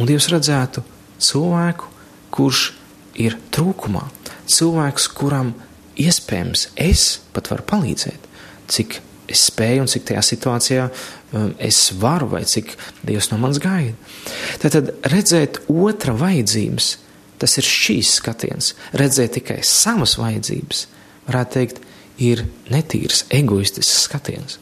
Un 0.00 0.08
Dievs 0.08 0.30
redzētu 0.32 0.82
cilvēku, 1.20 1.90
kurš 2.32 2.70
ir 3.20 3.36
trūkumā, 3.52 4.06
cilvēks, 4.48 5.10
kuram 5.12 5.52
iespējams 6.00 6.70
es 6.80 7.18
pat 7.36 7.50
varu 7.52 7.64
palīdzēt, 7.68 8.26
cik 8.72 9.00
es 9.30 9.46
spēju 9.50 9.84
un 9.84 9.90
cik 9.90 10.06
tajā 10.10 10.22
situācijā 10.24 10.84
um, 10.88 11.50
es 11.58 11.80
varu 12.00 12.28
vai 12.34 12.44
cik 12.48 12.74
Dievs 13.06 13.30
no 13.32 13.40
manis 13.42 13.60
gaida. 13.62 13.96
Tad 14.62 14.92
redzēt 15.12 15.62
otra 15.72 16.14
vajadzības, 16.16 16.92
tas 17.42 17.58
ir 17.60 17.68
šīs 17.68 18.16
skatiens. 18.20 18.72
Redzēt 18.96 19.36
tikai 19.38 19.60
savas 19.66 20.16
vajadzības, 20.20 20.86
varētu 21.28 21.58
teikt, 21.58 21.82
ir 22.22 22.46
netīrs, 22.72 23.26
egoistisks 23.34 24.06
skatiens. 24.06 24.56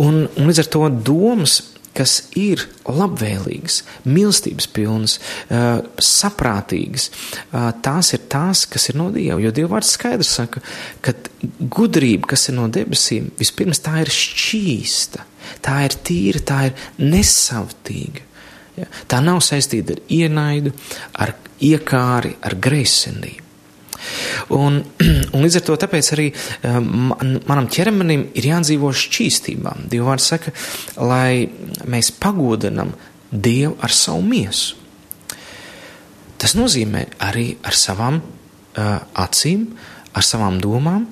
Un, 0.00 0.24
un 0.38 0.48
līdz 0.48 0.62
ar 0.62 0.70
to 0.72 0.86
domas, 1.10 1.60
kas 1.96 2.16
ir 2.38 2.62
labvēlīgas, 2.86 3.80
mīlestības 4.06 4.68
pilnas, 4.74 5.16
uh, 5.48 5.82
saprātīgas, 5.96 7.10
uh, 7.50 7.70
tās 7.84 8.12
ir 8.16 8.24
tās, 8.30 8.64
kas 8.70 8.88
ir 8.92 8.98
no 9.00 9.10
Dieva. 9.14 9.40
Jo 9.42 9.52
Dieva 9.54 9.74
vārds 9.76 9.92
skaidrs 9.96 10.32
saka, 10.38 10.62
ka 11.04 11.14
gudrība, 11.60 12.32
kas 12.34 12.48
ir 12.50 12.58
no 12.60 12.68
debesīm, 12.72 13.32
vispirms 13.40 13.82
tā 13.84 14.00
ir 14.04 14.14
šķīsta, 14.14 15.26
tā 15.66 15.76
ir 15.88 15.98
tīra, 16.06 16.44
tā 16.52 16.64
ir 16.70 16.88
nesavtīga. 17.02 18.26
Tā 19.10 19.18
nav 19.20 19.42
saistīta 19.44 19.98
ar 19.98 20.02
ienaidu, 20.14 20.72
ar 21.20 21.34
iekāri, 21.60 22.36
ar 22.40 22.56
greizsirdību. 22.56 23.49
Un, 24.56 24.80
un 25.34 25.44
līdz 25.44 25.60
ar 25.60 25.66
to 25.66 25.76
arī 26.16 26.30
eh, 26.30 26.80
man, 26.80 27.38
manam 27.48 27.68
ķermenim 27.70 28.28
ir 28.34 28.50
jādzīvo 28.50 28.92
šķīstībā. 28.96 29.76
Dievs 29.92 30.28
saka, 30.32 30.54
lai 31.00 31.48
mēs 31.90 32.12
pagodinam 32.20 32.94
Dievu 33.30 33.76
ar 33.78 33.92
savu 33.94 34.24
miesu. 34.26 34.74
Tas 36.40 36.56
nozīmē 36.56 37.04
arī 37.22 37.52
ar 37.68 37.76
savām 37.76 38.16
uh, 38.18 38.96
acīm, 39.22 39.66
ar 40.16 40.24
savām 40.24 40.56
domām, 40.58 41.04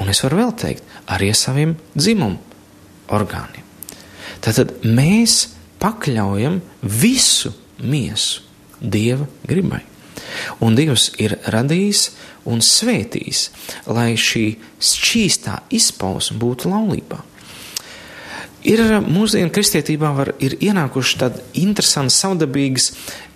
un 0.00 0.10
es 0.10 0.22
varu 0.24 0.40
vēl 0.40 0.54
teikt, 0.58 0.88
arī 1.12 1.28
ar 1.30 1.38
saviem 1.38 1.76
dzimumu 1.94 2.40
orgāniem. 3.14 3.62
Tātad 4.42 4.72
mēs 4.82 5.44
pakļaujam 5.82 6.58
visu 6.82 7.52
miesu 7.84 8.42
Dieva 8.80 9.28
gribai. 9.48 9.84
Un 10.64 10.76
Dievs 10.78 11.10
ir 11.22 11.36
radījis 11.50 12.08
un 12.50 12.62
svētījis, 12.64 13.48
lai 13.90 14.14
šī 14.20 14.46
šķīstā 14.78 15.60
izpausme 15.74 16.38
būtu 16.42 16.72
laulībā. 16.72 17.22
Ir 18.64 18.80
mūsdienu 19.04 19.52
kristietībā 19.52 20.08
var, 20.16 20.30
ir 20.40 20.54
ienākuši 20.64 21.18
tādas 21.20 21.56
interesantas, 21.60 22.16
savdabīgas, 22.22 22.86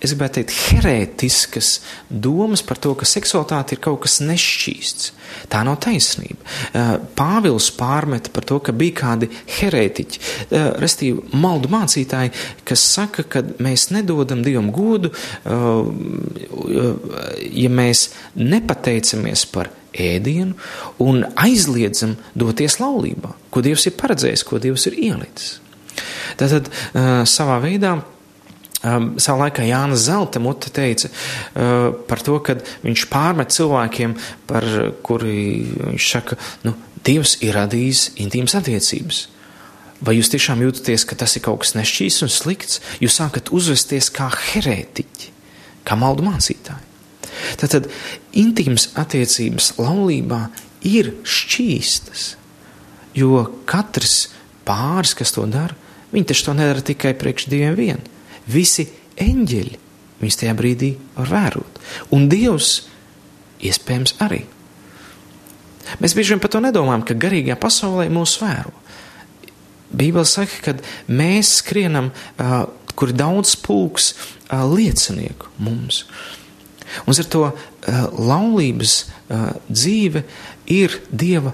es 0.01 0.15
gribētu 0.15 0.39
teikt, 0.39 0.55
herētiskas 0.71 1.69
domas 2.09 2.63
par 2.65 2.79
to, 2.81 2.95
ka 2.97 3.05
seksualitāte 3.05 3.75
ir 3.75 3.83
kaut 3.83 4.01
kas 4.07 4.17
nešķīsts. 4.25 5.11
Tā 5.53 5.61
nav 5.67 5.77
taisnība. 5.85 6.41
Eh, 6.73 6.95
Pāvils 7.19 7.69
pārmeta 7.77 8.33
par 8.33 8.47
to, 8.49 8.57
ka 8.57 8.73
bija 8.73 8.97
kādi 9.03 9.29
herētiķi, 9.59 10.19
eh, 10.49 10.71
restīvi 10.81 11.29
maldu 11.37 11.69
mācītāji, 11.69 12.33
kas 12.65 12.81
saka, 12.97 13.23
ka 13.23 13.43
mēs 13.61 13.91
nedodam 13.93 14.41
Dievam 14.41 14.71
godu, 14.73 15.13
eh, 15.13 15.53
ja 17.53 17.69
mēs 17.69 18.09
nepateicamies 18.35 19.45
par 19.45 19.69
ēdienu 19.93 20.55
un 21.03 21.23
aizliedzam 21.39 22.15
doties 22.37 22.79
laulībā, 22.81 23.33
ko 23.49 23.63
Dievs 23.65 23.87
ir 23.89 23.97
paredzējis, 23.99 24.45
ko 24.47 24.61
Dievs 24.61 24.87
ir 24.89 24.97
ielicis. 24.99 25.59
Tātad 26.39 26.69
savā 27.29 27.59
veidā. 27.63 27.99
Savā 28.79 29.49
laikā 29.49 29.65
Jānis 29.67 30.05
Zelta 30.05 30.39
mute 30.39 30.69
teica 30.71 31.09
par 32.07 32.21
to, 32.23 32.37
ka 32.39 32.55
viņš 32.85 33.01
pārmet 33.11 33.51
cilvēkiem, 33.51 34.13
par 34.47 34.63
kuri 35.03 35.65
viņš 35.67 36.05
saka, 36.13 36.37
nu, 36.63 36.77
Dievs 37.03 37.37
ir 37.43 37.57
radījis 37.59 38.05
intīmas 38.23 38.55
attiecības. 38.59 39.25
Vai 39.99 40.15
jūs 40.15 40.31
tiešām 40.31 40.63
jūtaties, 40.63 41.03
ka 41.03 41.17
tas 41.19 41.35
ir 41.35 41.43
kaut 41.43 41.65
kas 41.65 41.75
nešķīsts 41.75 42.23
un 42.23 42.31
slikts? 42.31 42.79
Jūs 43.03 43.19
sākat 43.19 43.51
uzvesties 43.55 44.07
kā 44.15 44.29
herētiķi, 44.31 45.33
kā 45.83 45.99
maldu 45.99 46.23
mācītāji. 46.27 46.88
Tātad 47.59 47.89
intīmas 48.37 48.89
attiecības 48.99 49.73
laulībā 49.79 50.45
ir 50.87 51.13
šķīstas, 51.27 52.33
jo 53.17 53.43
katrs 53.69 54.29
pāris, 54.67 55.15
kas 55.17 55.33
to 55.35 55.45
dara, 55.49 55.75
viņi 56.13 56.31
taču 56.31 56.49
to 56.49 56.57
nedara 56.57 56.85
tikai 56.85 57.13
priekš 57.17 57.49
dieviem 57.51 57.77
vien. 57.77 58.01
Visi 58.49 58.87
eņģeļi 59.19 59.85
viņus 60.19 60.39
tajā 60.41 60.55
brīdī 60.57 60.93
var 61.17 61.31
vērot, 61.31 61.79
un 62.15 62.27
Dievs 62.31 62.73
iespējams 63.63 64.17
arī. 64.23 64.43
Mēs 66.03 66.13
bieži 66.15 66.35
vien 66.35 66.43
par 66.43 66.51
to 66.53 66.61
nedomājam, 66.63 67.05
ka 67.07 67.17
garīgajā 67.17 67.57
pasaulē 67.59 68.09
mūs 68.13 68.35
vēro. 68.41 68.73
Bībele 69.89 70.27
saka, 70.27 70.59
ka 70.67 70.73
mēs 71.09 71.55
skrienam, 71.63 72.11
uh, 72.37 72.67
kur 72.93 73.09
ir 73.09 73.17
daudz 73.17 73.55
pulks 73.57 74.11
uh, 74.13 74.61
liecinieku 74.69 75.49
mums. 75.57 76.03
Un 77.05 77.15
ar 77.15 77.31
to 77.31 77.45
uh, 77.49 77.55
laulības 78.13 78.99
uh, 79.05 79.49
dzīve 79.69 80.23
ir 80.69 80.99
Dieva 81.09 81.53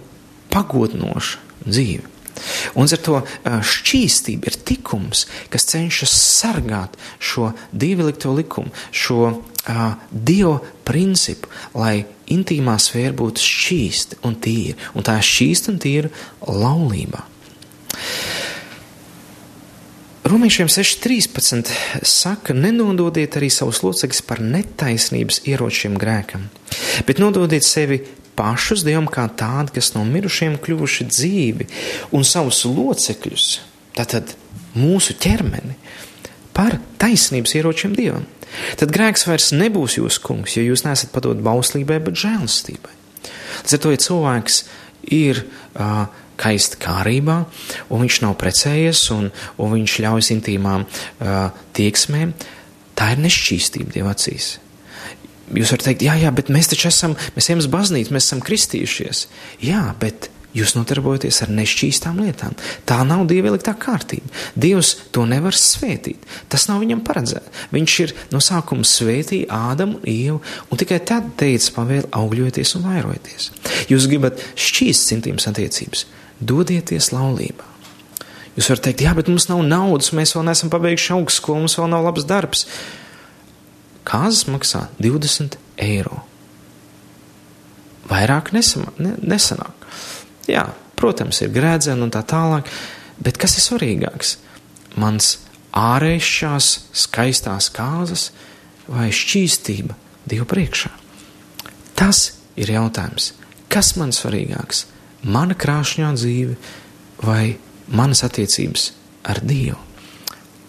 pagodinoša 0.54 1.66
dzīve. 1.66 2.12
Un 2.76 2.88
ar 2.92 3.02
to 3.02 3.20
uh, 3.22 3.60
šķīstību 3.64 4.50
ir 4.50 4.58
tikums, 4.68 5.26
kas 5.52 5.68
cenšas 5.72 6.14
sargāt 6.14 6.98
šo 7.20 7.52
dievilikto 7.72 8.34
likumu, 8.36 8.74
šo 8.92 9.22
uh, 9.32 9.86
dievu 10.12 10.58
principu, 10.88 11.52
lai 11.78 12.06
intīmā 12.32 12.78
sfēra 12.82 13.16
būtu 13.18 13.44
šķīsta 13.44 14.22
un 14.28 14.38
tīra. 14.42 14.92
Un 14.96 15.08
tā 15.08 15.18
šķīsta 15.24 15.74
un 15.74 15.80
tīra 15.82 16.12
laulībā. 16.46 17.24
Romiešiem 20.26 20.66
6.13 20.68 21.70
saka, 22.02 22.54
nenododiet 22.58 23.36
arī 23.38 23.52
savus 23.54 23.84
locekļus 23.86 24.24
par 24.26 24.40
netaisnības 24.42 25.44
ieročiem 25.46 26.00
grēkam, 26.02 26.48
bet 27.06 27.22
nododiet 27.22 27.62
sevi 27.62 28.00
pašus 28.34 28.82
Dievam 28.88 29.06
kā 29.06 29.28
tādi, 29.38 29.76
kas 29.78 29.92
no 29.94 30.02
mirušiem 30.10 30.58
kļuvuši 30.66 31.08
dzīvi, 31.12 31.68
un 32.18 32.26
savus 32.26 32.64
locekļus, 32.66 33.46
tātad 33.94 34.34
mūsu 34.74 35.14
ķermeni, 35.22 35.78
par 36.58 36.80
taisnības 36.98 37.54
ieročiem 37.62 37.94
Dievam. 37.94 38.26
Tad 38.82 38.98
grēks 38.98 39.28
vairs 39.30 39.54
nebūs 39.54 40.00
jūsu 40.00 40.26
kungs, 40.26 40.58
jo 40.58 40.66
jūs 40.66 40.88
nesat 40.90 41.14
padot 41.14 41.38
bauslībai, 41.46 42.02
bet 42.02 42.18
žēlastībai. 42.26 42.98
Līdz 43.62 43.78
ar 43.78 43.86
to, 43.86 43.94
ja 43.94 44.06
cilvēks 44.10 44.62
ir 45.14 45.46
uh, 45.46 46.08
kaist 46.40 46.78
kārībā, 46.84 47.40
un 47.90 48.04
viņš 48.04 48.20
nav 48.26 48.36
precējies, 48.42 49.08
un, 49.16 49.32
un 49.62 49.74
viņš 49.78 49.98
ļaujas 50.06 50.32
intīmām 50.36 50.86
uh, 50.86 51.50
tieksmēm, 51.78 52.36
tā 52.96 53.14
ir 53.14 53.26
nešķīstība 53.26 53.96
Dieva 53.96 54.14
acīs. 54.16 54.56
Jūs 55.56 55.76
varat 55.76 55.92
teikt, 55.92 56.06
jā, 56.08 56.16
jā, 56.18 56.32
bet 56.34 56.50
mēs 56.54 56.72
taču 56.72 56.90
esam, 56.90 57.14
mēs 57.36 57.52
ejam 57.52 57.62
uz 57.62 57.70
baznīcu, 57.70 58.14
mēs 58.16 58.26
esam 58.26 58.42
kristījušies. 58.46 59.28
Jā, 59.62 59.84
bet 60.02 60.32
jūs 60.56 60.76
nodarbojaties 60.78 61.42
ar 61.44 61.52
nešķīstām 61.56 62.22
lietām. 62.24 62.56
Tā 62.88 63.02
nav 63.08 63.26
Dieva 63.30 63.52
ieliktā 63.52 63.76
kārtība. 63.80 64.32
Dievs 64.56 64.94
to 65.16 65.26
nevar 65.30 65.58
svētīt. 65.58 66.24
Tas 66.52 66.68
nav 66.70 66.82
viņam 66.84 67.04
paredzēts. 67.06 67.66
Viņš 67.76 67.98
ir 68.06 68.16
no 68.34 68.42
sākuma 68.44 68.88
svētīja 68.88 69.52
Ādamu 69.72 70.00
un 70.00 70.10
Ievu, 70.10 70.42
un 70.70 70.82
tikai 70.82 71.02
tad 71.04 71.34
teica 71.40 71.76
pavēli 71.80 72.12
augļoties 72.16 72.76
un 72.80 72.88
vairojieties. 72.88 73.50
Jūs 73.92 74.10
gribat 74.12 74.44
šķīst 74.56 75.12
simtīmas 75.12 75.50
attiecības 75.52 76.06
dodieties 76.40 77.12
laulībā. 77.16 77.72
Jūs 78.56 78.70
varat 78.72 78.86
teikt, 78.88 79.04
jā, 79.04 79.12
bet 79.16 79.28
mums 79.28 79.50
nav 79.50 79.64
naudas, 79.68 80.14
mēs 80.16 80.32
vēl 80.36 80.46
neesam 80.48 80.72
pabeiguši 80.72 81.12
augstskolu, 81.18 81.66
mums 81.66 81.76
vēl 81.76 81.90
nav 81.92 82.06
labs 82.08 82.28
darbs. 82.28 82.64
Kāzas 84.08 84.46
maksā 84.48 84.86
20 85.02 85.58
eiro. 85.84 86.22
Vairāk 88.08 88.54
nesama, 88.56 88.94
ne, 89.02 89.16
nesanāk. 89.20 89.75
Jā, 90.52 90.68
protams, 91.00 91.42
ir 91.42 91.54
grēdzena 91.56 92.06
un 92.06 92.14
tā 92.14 92.22
tālāk, 92.28 92.70
bet 93.22 93.40
kas 93.42 93.58
ir 93.60 93.66
svarīgāks? 93.66 94.38
Mans 95.02 95.36
ārējušās 95.76 96.72
skaistās 96.96 97.70
kāzas 97.76 98.30
vai 98.88 99.10
šķīstība 99.12 99.98
Dievu 100.26 100.48
priekšā? 100.50 100.92
Tas 101.96 102.28
ir 102.58 102.72
jautājums. 102.74 103.34
Kas 103.70 103.96
man 104.00 104.14
svarīgāks? 104.16 104.86
mana 105.26 105.58
krāšņā 105.58 106.12
dzīve 106.16 106.56
vai 107.26 107.58
manas 107.88 108.24
attiecības 108.28 108.92
ar 109.26 109.42
Dievu. 109.46 109.80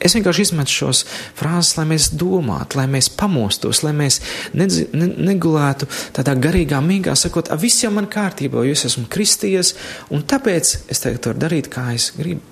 Es 0.03 0.15
vienkārši 0.17 0.45
izmetu 0.45 0.75
šos 0.75 1.03
frāzes, 1.39 1.75
lai 1.79 1.87
mēs 1.89 2.11
domātu, 2.19 2.79
lai 2.81 2.87
mēs 2.91 3.09
pamostos, 3.17 3.83
lai 3.87 3.95
mēs 3.97 4.21
nedzi, 4.57 4.87
ne, 4.97 5.09
negulētu 5.31 5.89
tādā 6.17 6.37
garīgā 6.41 6.83
mīgā, 6.85 7.17
sakot, 7.17 7.49
viss 7.63 7.85
jau 7.85 7.93
man 7.95 8.09
kārtībā, 8.13 8.65
jo 8.67 8.77
es 8.77 8.85
esmu 8.91 9.07
kristies, 9.13 9.75
un 10.13 10.27
tāpēc 10.29 10.73
es 10.93 11.03
tagad 11.03 11.31
varu 11.31 11.45
darīt, 11.47 11.71
kā 11.73 11.89
es 11.97 12.11
gribu. 12.17 12.45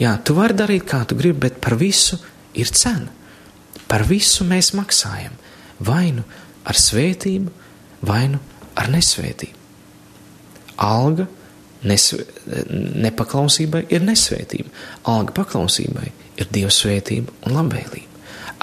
Jā, 0.00 0.16
tu 0.26 0.34
vari 0.34 0.56
darīt, 0.58 0.88
kā 0.90 1.04
tu 1.06 1.14
gribi, 1.18 1.46
bet 1.46 1.60
par 1.62 1.78
visu 1.78 2.18
ir 2.58 2.72
cena. 2.74 3.12
Par 3.86 4.02
visu 4.08 4.46
mēs 4.48 4.72
maksājam. 4.74 5.36
Vai 5.84 6.08
nu 6.16 6.24
ar 6.66 6.78
svētību, 6.78 7.52
vai 8.08 8.24
nu 8.32 8.40
ar 8.74 8.90
nesvētību 8.90 9.62
alga 10.76 11.26
nesvē, 11.84 12.24
nepaklausībai 13.04 13.84
ir 13.92 14.04
nesvētība. 14.06 14.70
Alga 15.10 15.34
paklausībai 15.36 16.06
ir 16.08 16.23
Dieva 16.50 16.72
svētība 16.74 17.32
un 17.46 17.56
labvēlība. 17.58 18.10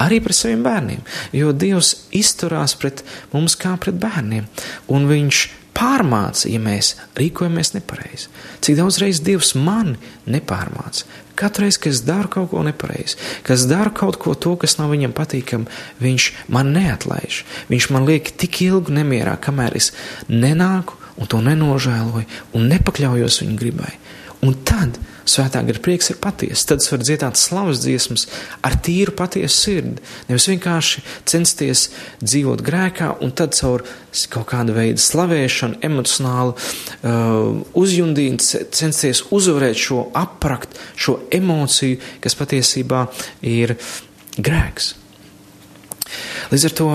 Arī 0.01 0.21
pret 0.23 0.37
saviem 0.37 0.63
bērniem, 0.65 1.01
jo 1.35 1.51
Dievs 1.53 2.07
izturās 2.15 2.73
pret 2.79 3.03
mums 3.33 3.57
kā 3.59 3.75
pret 3.79 3.99
bērniem, 4.01 4.47
un 4.89 5.09
Viņš 5.09 5.41
pārmāca, 5.77 6.49
ja 6.51 6.59
mēs 6.61 6.95
rīkojamies 7.17 7.73
nepareizi. 7.75 8.29
Cik 8.63 8.77
daudz 8.79 8.99
reizes 9.01 9.23
Dievs 9.25 9.53
mani 9.57 9.97
nepārmāca. 10.29 11.07
Katru 11.39 11.65
reizi, 11.65 11.79
kad 11.81 11.95
es 11.95 12.01
daru 12.05 12.29
kaut 12.29 12.51
ko 12.51 12.61
nepareizi, 12.65 13.17
kad 13.47 13.55
es 13.55 13.65
daru 13.69 13.93
kaut 13.95 14.19
ko 14.21 14.35
to, 14.35 14.53
kas 14.61 14.77
nav 14.77 14.91
viņam 14.93 15.15
patīkami, 15.17 15.69
viņš 16.03 16.27
man 16.53 16.73
neatlaiž. 16.75 17.41
Viņš 17.71 17.87
man 17.95 18.05
liek 18.09 18.33
tik 18.37 18.61
ilgi 18.67 18.97
nemierā, 18.99 19.37
kamēr 19.41 19.77
es 19.79 19.89
nenāku 20.29 20.99
un 21.17 21.31
to 21.31 21.41
nenožēloju 21.45 22.27
un 22.57 22.69
nepakļaujos 22.71 23.41
viņa 23.43 23.57
gribai. 23.57 23.95
Un 24.45 24.57
tad 24.67 24.99
svētā 25.29 25.61
gara 25.67 25.81
prieks 25.83 26.11
ir 26.13 26.19
patiesa. 26.21 26.71
Tad 26.71 26.83
es 26.83 26.91
varu 26.91 27.05
dziedāt 27.05 27.39
slavas 27.39 27.81
dziesmas 27.83 28.27
ar 28.65 28.77
tīru 28.83 29.15
patiesu 29.17 29.57
sirdi. 29.57 30.03
Nevis 30.29 30.47
vienkārši 30.51 31.03
censties 31.29 31.87
dzīvot 32.23 32.63
grēkā 32.65 33.13
un 33.23 33.33
tad 33.37 33.55
caur 33.57 33.85
kaut 34.31 34.47
kādu 34.51 34.75
veidu 34.75 35.01
slavēšanu, 35.01 35.79
emocionālu 35.87 36.55
uh, 36.55 37.61
uzjundīnu 37.77 38.41
censties 38.75 39.23
uzvarēt 39.31 39.79
šo 39.79 40.05
aprakt, 40.17 40.79
šo 40.95 41.19
emociju, 41.31 41.99
kas 42.23 42.37
patiesībā 42.39 43.05
ir 43.47 43.77
grēks. 44.37 44.95
Līdz 46.51 46.67
ar 46.67 46.75
to 46.75 46.89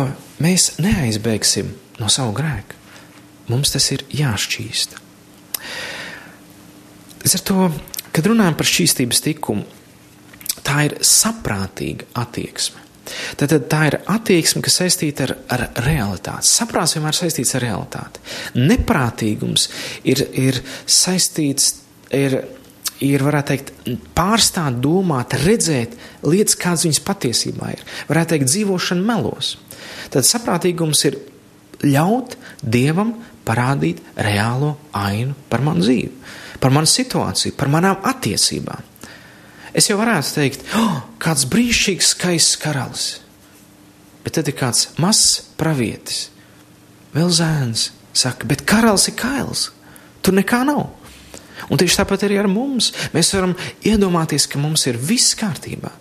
mēs 0.44 0.74
neaizbēgsim 0.82 1.72
no 2.00 2.10
savu 2.12 2.34
grēku. 2.36 2.76
Mums 3.48 3.70
tas 3.72 3.86
ir 3.94 4.02
jāšķīst. 4.10 4.96
Līdz 7.22 7.36
ar 7.38 7.44
to, 7.46 7.68
kad 8.16 8.31
runājam 8.31 8.57
par 8.57 8.68
šķīstības 8.70 9.22
tikumu, 9.26 9.66
tā 10.64 10.87
ir 10.88 10.98
saprātīga 11.05 12.09
attieksme. 12.16 12.83
Tad, 13.38 13.52
tad 13.52 13.68
tā 13.70 13.85
ir 13.87 13.98
attieksme, 14.11 14.64
kas 14.66 14.81
saistīta 14.81 15.29
ar, 15.29 15.35
ar 15.52 15.64
realitāti. 15.85 16.48
Saprāts 16.48 16.96
vienmēr 16.96 17.14
saistīts 17.14 17.55
ar 17.55 17.62
realitāti. 17.62 18.22
Neprātīgums 18.59 19.68
ir, 20.11 20.24
ir 20.35 20.59
saistīts 20.90 21.76
ar 22.11 22.40
ir, 23.05 23.22
varētu 23.22 23.52
teikt, 23.52 23.72
pārstāt 24.16 24.81
domāt, 24.83 25.37
redzēt 25.44 25.96
lietas, 26.26 26.57
kādas 26.61 26.87
viņas 26.87 27.02
patiesībā 27.07 27.72
ir. 27.74 27.85
Varētu 28.11 28.35
teikt, 28.35 28.50
dzīvošana 28.52 29.07
melos. 29.07 29.55
Tad 30.12 30.26
saprātīgums 30.26 31.05
ir 31.11 31.20
ļaut 31.85 32.38
Dievam 32.62 33.12
parādīt 33.46 34.00
reālo 34.16 34.74
ainu 34.96 35.37
par 35.50 35.62
manu 35.62 35.85
dzīvi, 35.85 36.09
par 36.60 36.74
manu 36.74 36.88
situāciju, 36.90 37.54
par 37.58 37.70
manām 37.72 38.02
attiecībām. 38.06 38.92
Es 39.76 39.90
jau 39.90 39.98
varētu 40.00 40.34
teikt, 40.38 40.64
oh, 40.78 41.00
kāds 41.20 41.44
brīnišķīgs, 41.52 42.12
skaists 42.14 42.60
karalis. 42.62 43.06
Bet 44.24 44.38
tad 44.38 44.48
ir 44.48 44.56
kāds 44.58 44.88
mazs 45.02 45.42
pravietis, 45.60 46.30
vēl 47.14 47.28
zēns, 47.30 47.90
saka, 48.16 48.48
bet 48.48 48.64
karalis 48.66 49.10
ir 49.12 49.18
kails, 49.20 49.68
tur 50.24 50.34
nekā 50.38 50.62
nav. 50.66 50.88
Un 51.70 51.80
tieši 51.80 52.00
tāpat 52.00 52.26
arī 52.26 52.38
ar 52.40 52.48
mums. 52.50 52.92
Mēs 53.14 53.32
varam 53.34 53.54
iedomāties, 53.86 54.48
ka 54.50 54.60
mums 54.60 54.86
ir 54.90 54.98
viss 55.00 55.36
kārtībā, 55.38 55.92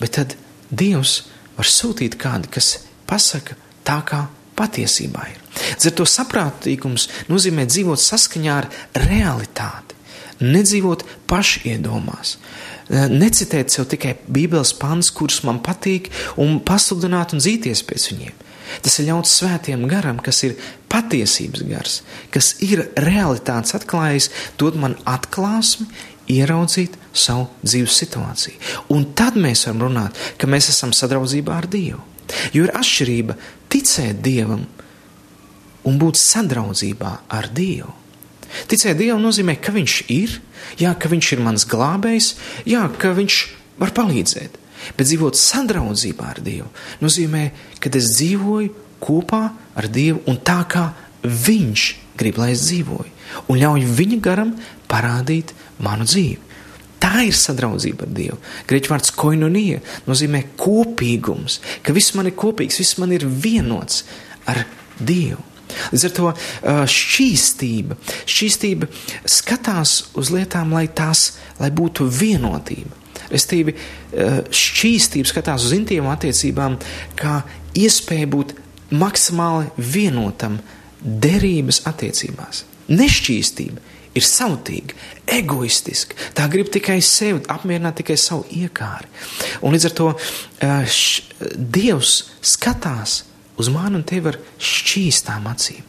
bet 0.00 0.16
tad 0.18 0.38
Dievs 0.72 1.18
var 1.58 1.68
sūtīt 1.68 2.16
kādu, 2.20 2.48
kas 2.52 2.86
pasaka 3.08 3.58
tā, 3.84 3.98
kā 4.08 4.24
patiesībā 4.58 5.24
ir. 5.30 5.40
Ar 5.76 5.96
to 5.96 6.06
saprātīgums 6.08 7.08
nozīmē 7.30 7.66
dzīvot 7.68 8.00
saskaņā 8.00 8.58
ar 8.62 8.68
realitāti, 9.06 9.98
nedzīvot 10.42 11.04
pašiedomās. 11.30 12.36
Necitēt 13.12 13.72
sev 13.72 13.86
tikai 13.92 14.16
Bībeles 14.28 14.74
pants, 14.76 15.12
kurus 15.14 15.42
man 15.46 15.62
patīk, 15.64 16.10
un 16.40 16.58
pasludināt 16.66 17.32
un 17.32 17.42
dzīties 17.42 17.84
pēc 17.88 18.08
viņiem. 18.12 18.40
Tas 18.82 18.96
ir 18.98 19.10
ļauts 19.10 19.34
svētiem 19.40 19.84
garam, 19.90 20.20
kas 20.24 20.40
ir 20.46 20.56
patiesības 20.92 21.64
gars, 21.68 21.98
kas 22.32 22.54
ir 22.64 22.86
realitātes 22.96 23.76
atklājis, 23.76 24.30
dod 24.60 24.78
man 24.80 24.96
atklāsmi, 25.08 25.88
ieraudzīt 26.32 26.96
savu 27.12 27.48
dzīves 27.64 27.98
situāciju. 28.04 28.56
Un 28.94 29.10
tad 29.18 29.36
mēs 29.40 29.66
varam 29.66 29.86
runāt, 29.88 30.20
ka 30.38 30.48
mēs 30.48 30.70
esam 30.72 30.94
sadraudzībā 30.96 31.58
ar 31.58 31.68
Dievu. 31.70 32.00
Jo 32.54 32.68
ir 32.68 32.72
atšķirība 32.78 33.36
ticēt 33.72 34.20
Dievam 34.24 34.66
un 35.88 35.98
būt 35.98 36.20
sadraudzībā 36.20 37.12
ar 37.32 37.48
Dievu. 37.54 37.92
Ticēt 38.68 38.98
Dievam 39.00 39.22
nozīmē, 39.24 39.56
ka 39.60 39.72
Viņš 39.74 39.96
ir, 40.12 40.36
jā, 40.80 40.92
ka 40.94 41.10
Viņš 41.12 41.32
ir 41.36 41.44
mans 41.44 41.64
glābējs, 41.68 42.34
jā, 42.68 42.84
ka 43.00 43.14
Viņš 43.16 43.38
var 43.80 43.94
palīdzēt. 43.96 44.58
Bet 44.98 45.08
dzīvot 45.08 45.38
sadraudzībā 45.38 46.28
ar 46.34 46.42
Dievu 46.42 46.68
nozīmē, 47.02 47.48
ka 47.80 47.90
es 47.98 48.12
dzīvoju 48.18 48.72
kopā 49.02 49.44
ar 49.78 49.88
Dievu 49.90 50.22
un 50.30 50.38
tā 50.44 50.60
kā 50.70 50.90
Viņš 51.22 51.88
grib, 52.18 52.38
lai 52.38 52.52
es 52.52 52.66
dzīvoju, 52.66 53.10
un 53.48 53.60
ļauj 53.62 53.86
Viņa 53.98 54.18
garam 54.22 54.56
parādīt 54.90 55.54
manu 55.82 56.06
dzīvi. 56.06 56.51
Tā 57.02 57.24
ir 57.26 57.34
sadraudzība 57.34 58.06
ar 58.06 58.12
Dievu. 58.14 58.38
Grieķu 58.70 58.92
vārds 58.92 59.14
koinonija 59.18 59.80
nozīmē 60.06 60.44
kopīgums, 60.60 61.58
ka 61.82 61.94
viss 61.96 62.14
man 62.14 62.30
ir 62.30 62.36
kopīgs, 62.38 62.78
viss 62.78 62.98
man 63.02 63.14
ir 63.16 63.26
vienots 63.26 64.04
ar 64.46 64.64
Dievu. 65.02 65.42
Līdz 65.92 66.04
ar 66.04 66.12
to 66.12 66.30
šķīstība, 66.92 67.96
šķīstība 68.28 68.88
skatās 69.24 69.94
uz 70.20 70.30
lietām, 70.34 70.74
lai 70.76 70.84
tās 70.92 71.30
lai 71.62 71.70
būtu 71.74 72.08
vienotība. 72.10 72.98
Restīvi, 73.32 73.74
šķīstība 74.52 75.30
skatās 75.30 75.64
uz 75.68 75.72
intīmu 75.76 76.10
attiecībām 76.12 76.76
kā 77.18 77.40
iespēja 77.78 78.28
būt 78.32 78.54
maksimāli 78.92 79.70
vienotam 79.78 80.58
derības 81.00 81.82
attiecībās. 81.88 82.66
Nešķīstība 82.92 83.91
ir 84.18 84.26
sautīga, 84.26 84.96
egoistiska. 85.38 86.16
Tā 86.36 86.48
grib 86.52 86.70
tikai 86.72 86.98
sevi, 87.04 87.40
apmierināt 87.52 88.00
tikai 88.02 88.18
savu 88.20 88.46
iekāri. 88.52 89.08
Un 89.62 89.74
līdz 89.74 89.88
ar 89.88 89.96
to 89.98 90.08
š, 90.62 91.22
Dievs 91.56 92.16
skatās 92.44 93.22
uz 93.60 93.70
mani 93.72 94.00
un 94.00 94.06
tevi 94.06 94.32
ar 94.32 94.40
šķīstām 94.58 95.48
acīm. 95.50 95.88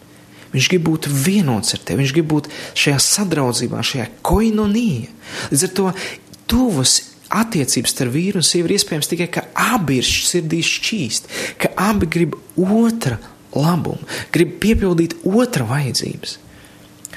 Viņš 0.53 0.69
grib 0.69 0.85
būt 0.85 1.09
vienots 1.09 1.73
ar 1.73 1.81
tevi, 1.81 2.03
viņš 2.03 2.13
grib 2.13 2.29
būt 2.29 2.51
šajā 2.77 2.99
sadraudzībā, 3.01 3.81
šajā 3.81 4.05
koinonijā. 4.25 5.09
Līdz 5.49 5.65
ar 5.65 5.73
to 5.79 5.87
tuvas 6.51 6.99
attiecības 7.33 7.95
starp 7.95 8.13
vīru 8.13 8.41
un 8.41 8.45
sievu 8.45 8.69
ir 8.69 8.75
iespējams 8.77 9.09
tikai, 9.09 9.29
ka 9.33 9.47
abi 9.73 9.97
ir 10.01 10.07
sirdī 10.07 10.61
šķīst, 10.65 11.29
ka 11.61 11.73
abi 11.89 12.09
grib 12.13 12.37
otra 12.53 13.17
labumu, 13.53 14.05
grib 14.33 14.57
piepildīt 14.61 15.17
otra 15.25 15.65
vajadzības. 15.69 16.37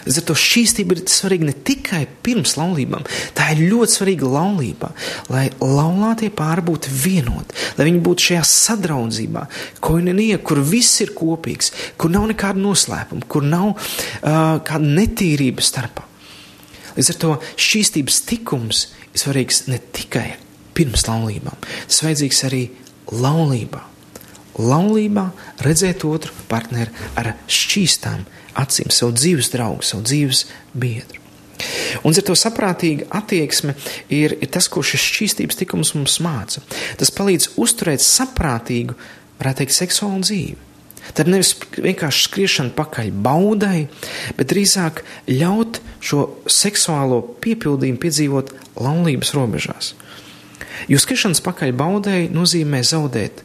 Līdz 0.06 0.20
ar 0.20 0.26
to 0.28 0.36
šķīstība 0.38 0.94
ir 0.94 1.00
svarīga 1.10 1.48
ne 1.48 1.52
tikai 1.66 2.04
pirms 2.22 2.52
laulībām, 2.54 3.02
tā 3.34 3.48
ir 3.56 3.64
ļoti 3.72 3.96
svarīga 3.96 4.28
laulībā, 4.30 4.90
lai 5.34 5.48
laulātie 5.58 6.28
pāri 6.30 6.62
būtu 6.68 6.92
vienoti, 6.94 7.56
lai 7.74 7.88
viņi 7.88 8.02
būtu 8.06 8.28
šajā 8.28 8.44
sadraudzībā, 8.46 9.42
koinonija, 9.82 10.38
kur 10.46 10.62
viss 10.62 11.02
ir 11.02 11.10
kopīgs, 11.16 11.72
kur 11.98 12.14
nav 12.14 12.28
nekāda 12.30 12.62
noslēpuma, 12.62 13.26
kur 13.26 13.42
nav 13.46 13.72
uh, 13.72 14.62
kāda 14.62 14.94
netīrība 15.00 15.64
starpā. 15.66 16.06
Līdz 16.94 17.12
ar 17.12 17.20
to 17.24 17.34
šķīstības 17.58 18.22
tikums 18.30 18.86
ir 19.10 19.24
svarīgs 19.24 19.64
ne 19.66 19.82
tikai 19.98 20.28
pirms 20.76 21.08
laulībām, 21.10 21.58
tas 21.90 22.02
vajadzīgs 22.06 22.46
arī 22.46 22.62
laulībā. 23.10 23.82
Laulībā 24.56 25.26
redzēt 25.66 26.06
otru 26.08 26.32
partneri 26.48 26.94
ar 27.18 27.34
šķīstām 27.50 28.22
acīm, 28.62 28.90
savu 28.94 29.14
dzīves 29.16 29.52
draugu, 29.52 29.84
savu 29.86 30.04
dzīves 30.06 30.46
biedru. 30.74 31.22
Un 32.04 32.12
ar 32.12 32.24
to 32.26 32.34
saprātīga 32.36 33.08
attieksme 33.16 33.74
ir, 34.12 34.36
ir 34.36 34.50
tas, 34.52 34.68
ko 34.68 34.82
šis 34.84 35.04
šķīstības 35.10 35.60
tikums 35.62 35.94
mums 35.96 36.18
māca. 36.24 36.60
Tas 37.00 37.12
palīdz 37.14 37.54
uzturēt 37.62 38.04
saprātīgu, 38.04 38.96
varētu 39.40 39.62
teikt, 39.62 39.76
seksuālu 39.76 40.24
dzīvi. 40.26 40.62
Tad 41.16 41.30
nevis 41.30 41.52
vienkārši 41.78 42.24
skriešana 42.26 42.74
pakaļ 42.76 43.12
baudai, 43.24 43.86
bet 44.36 44.50
drīzāk 44.50 45.04
ļaut 45.30 45.78
šo 46.02 46.24
seksuālo 46.50 47.20
piepildījumu 47.44 48.00
piedzīvot 48.02 48.52
laulības 48.82 49.32
robežās. 49.36 49.92
Jo 50.90 50.98
skriešanas 51.00 51.42
pakaļ 51.46 51.72
baudai 51.78 52.18
nozīmē 52.32 52.82
zaudēt 52.86 53.44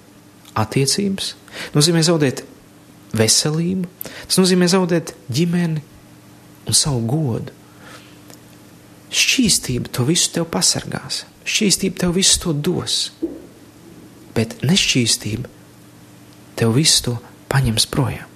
attiecības, 0.58 1.36
nozīmē 1.78 2.02
zaudēt 2.06 2.44
veselību, 3.18 3.90
tas 4.28 4.40
nozīmē 4.40 4.70
zaudēt 4.72 5.16
ģimeni 5.32 5.84
un 6.68 6.78
savu 6.78 7.02
godu. 7.10 7.56
Šķīstība 9.12 9.92
to 9.92 10.06
visu 10.08 10.32
tev 10.38 10.48
pasargās, 10.54 11.26
šķīstība 11.44 12.06
tev 12.06 12.16
visu 12.16 12.40
to 12.46 12.54
dos, 12.56 13.00
bet 14.36 14.62
nešķīstība 14.64 15.50
tev 16.60 16.76
visu 16.78 17.10
to 17.10 17.18
paņems 17.52 17.88
projām. 17.92 18.28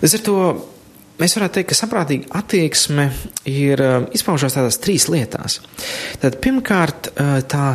Līdz 0.00 0.14
ar 0.16 0.22
to 0.24 0.36
mēs 1.20 1.34
varētu 1.36 1.58
teikt, 1.58 1.70
ka 1.72 1.78
saprātīga 1.80 2.30
attieksme 2.40 3.10
ir 3.50 3.82
uh, 3.84 3.96
izpaužās 4.16 4.56
tādās 4.56 4.78
trīs 4.80 5.08
lietās. 5.12 5.58
Tad 6.22 6.38
pirmkārt, 6.44 7.10
uh, 7.12 7.40
tā 7.42 7.74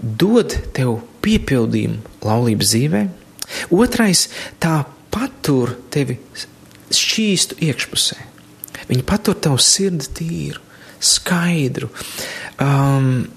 dod 0.00 0.56
tev 0.74 0.96
piepildījumu 1.20 2.24
laulības 2.24 2.72
dzīvē, 2.72 3.04
otrais, 3.74 4.28
tā 4.62 4.82
patur 5.10 5.76
tevi 5.92 6.18
šķīstu 6.90 7.60
iekšpusē. 7.66 8.18
Viņa 8.90 9.06
patur 9.06 9.38
tavu 9.38 9.60
sirdi 9.62 10.08
tīru, 10.18 10.62
skaidru, 11.00 11.90
um, 12.60 13.28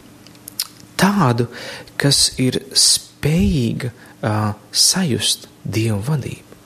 tādu, 0.99 1.47
kas 1.99 2.33
ir 2.41 2.59
spējīga 2.77 3.91
uh, 3.93 4.55
sajust 4.71 5.49
Dieva 5.63 6.01
vadību. 6.03 6.57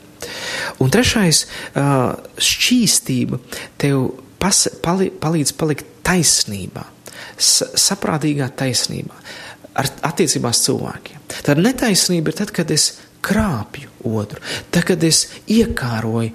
Un 0.82 0.92
trešais, 0.94 1.44
uh, 1.78 2.16
šķīstība 2.42 3.40
tev 3.82 4.08
pas, 4.42 4.64
pali, 4.84 5.10
palīdz 5.14 5.54
palikt 5.58 5.92
taisnībā, 6.08 6.86
saprātīgā 7.38 8.50
taisnībā, 8.58 9.20
ar 9.78 9.92
attiecībās 10.10 10.64
cilvēkiem. 10.66 11.22
Tad 11.46 11.62
netaisnība 11.62 12.32
ir 12.32 12.40
tad, 12.40 12.54
kad 12.56 12.72
es 12.74 12.90
krāpju 13.28 13.92
otru, 14.08 14.42
tad, 14.72 14.88
kad 14.88 15.04
es 15.04 15.26
iekāroju 15.52 16.32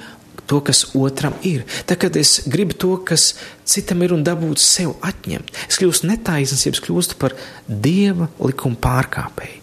to, 0.47 0.61
kas 0.61 0.85
otram 0.99 1.35
ir. 1.49 1.65
Tad, 1.87 1.99
kad 2.03 2.17
es 2.21 2.43
gribu 2.51 2.77
to, 2.77 2.97
kas 3.09 3.33
citam 3.65 4.03
ir 4.05 4.13
un 4.13 4.25
dabūt 4.27 4.61
sev 4.61 4.97
atņemt, 5.01 5.55
es 5.69 5.81
kļūstu 5.81 6.11
netaisns, 6.11 6.67
ja 6.67 6.75
es 6.75 6.83
kļūstu 6.85 7.17
par 7.23 7.37
dieva 7.67 8.29
likuma 8.43 8.77
pārkāpēju. 8.83 9.61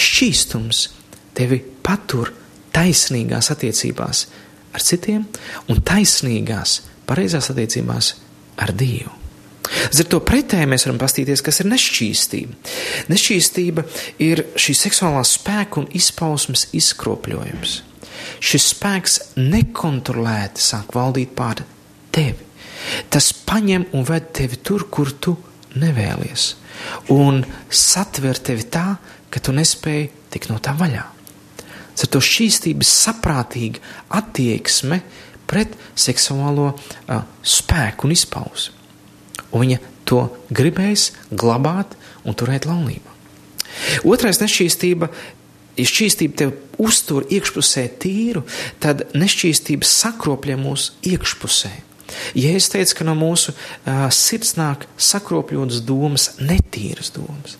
Šķīstums 0.00 0.84
tevi 1.36 1.58
patur 1.82 2.30
taisnīgās 2.74 3.50
attiecībās 3.52 4.26
ar 4.76 4.84
citiem 4.86 5.26
un 5.68 5.82
taisnīgās, 5.82 6.80
pareizās 7.10 7.50
attiecībās 7.50 8.14
ar 8.60 8.74
Dievu. 8.76 9.19
Ar 9.88 10.08
to 10.12 10.20
pretēji 10.24 10.68
mēs 10.70 10.86
varam 10.86 11.00
pastīties, 11.00 11.42
kas 11.44 11.62
ir 11.62 11.70
nešķīstība. 11.70 12.56
Nešķīstība 13.10 13.84
ir 14.22 14.44
šī 14.60 14.76
seksuālā 14.84 15.22
spēka 15.26 15.82
un 15.82 15.88
izpausmes 15.96 16.68
izkropļojums. 16.76 17.76
Šis 18.40 18.70
spēks 18.74 19.18
nekontrolēti 19.40 20.62
sāk 20.64 20.94
valdīt 20.96 21.32
pār 21.36 21.64
tevi. 22.14 22.48
Tas 23.12 23.30
paņem 23.46 23.90
un 23.96 24.04
ved 24.08 24.30
tevi 24.36 24.58
tur, 24.64 24.86
kur 24.92 25.12
tu 25.20 25.36
nevēlies, 25.80 26.46
un 27.12 27.42
satver 27.68 28.40
tevi 28.40 28.66
tā, 28.72 28.86
ka 29.30 29.42
tu 29.44 29.54
nespēji 29.54 30.10
tikt 30.32 30.50
no 30.50 30.58
tā 30.62 30.74
vaļā. 30.78 31.04
Ar 32.00 32.08
to 32.08 32.20
šķīstības 32.24 32.90
saprātīga 33.04 33.82
attieksme 34.16 35.02
pret 35.50 35.74
seksuālo 35.98 36.70
uh, 36.72 37.24
spēku 37.44 38.08
un 38.08 38.14
izpausmi. 38.16 38.79
Un 39.50 39.64
viņa 39.64 39.80
to 40.08 40.26
gribēs 40.54 41.10
glabāt 41.30 41.96
un 42.24 42.36
turēt 42.38 42.66
laulībā. 42.68 43.18
Otrais 44.06 44.40
nešķīstība 44.42 45.10
ja 45.80 45.86
šķīstība 45.88 46.36
tev 46.36 46.54
uztur 46.80 47.26
iekšpusē 47.32 47.86
tīru, 48.00 48.42
tad 48.82 49.06
nešķīstība 49.16 49.86
sakropļo 49.86 50.58
mūsu 50.60 50.96
iekšpusē. 51.12 51.72
Ja 52.34 52.52
es 52.58 52.66
teicu, 52.72 52.96
ka 52.98 53.06
no 53.06 53.14
mūsu 53.18 53.54
uh, 53.54 54.08
sirds 54.14 54.56
nāk 54.58 54.86
sakropļotas 54.98 55.84
domas, 55.86 56.30
netīras 56.42 57.12
domas, 57.14 57.56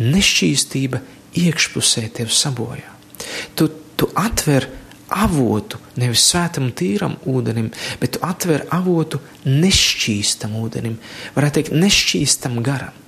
nešķīstība 0.00 1.00
iekšpusē 1.38 2.08
tev 2.18 2.32
sabojā. 2.34 2.90
Tu, 3.54 3.70
tu 3.98 4.10
atver 4.18 4.66
avotu 5.14 5.78
nevis 6.00 6.26
svētam 6.30 6.72
tīram 6.74 7.16
ūdenim, 7.30 7.70
bet 8.00 8.16
tu 8.16 8.22
atver 8.26 8.66
avotu 8.74 9.20
nešķīstam 9.46 10.56
ūdenim, 10.58 10.98
varētu 11.36 11.60
teikt, 11.60 11.74
nešķīstam 11.78 12.60
garam. 12.66 13.00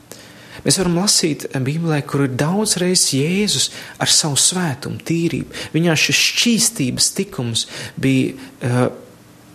Mēs 0.67 0.81
varam 0.81 0.97
lasīt 0.99 1.45
Bībelē, 1.53 2.01
kur 2.09 2.25
ir 2.25 2.33
daudz 2.39 2.77
reizes 2.83 3.13
Jēzus 3.15 3.69
ar 4.03 4.11
savu 4.11 4.39
svētumu, 4.41 4.99
tīrību. 5.07 5.53
Viņā 5.75 5.95
šis 6.01 6.23
šķīstības 6.33 7.11
tikums 7.15 7.67
bija 8.01 8.89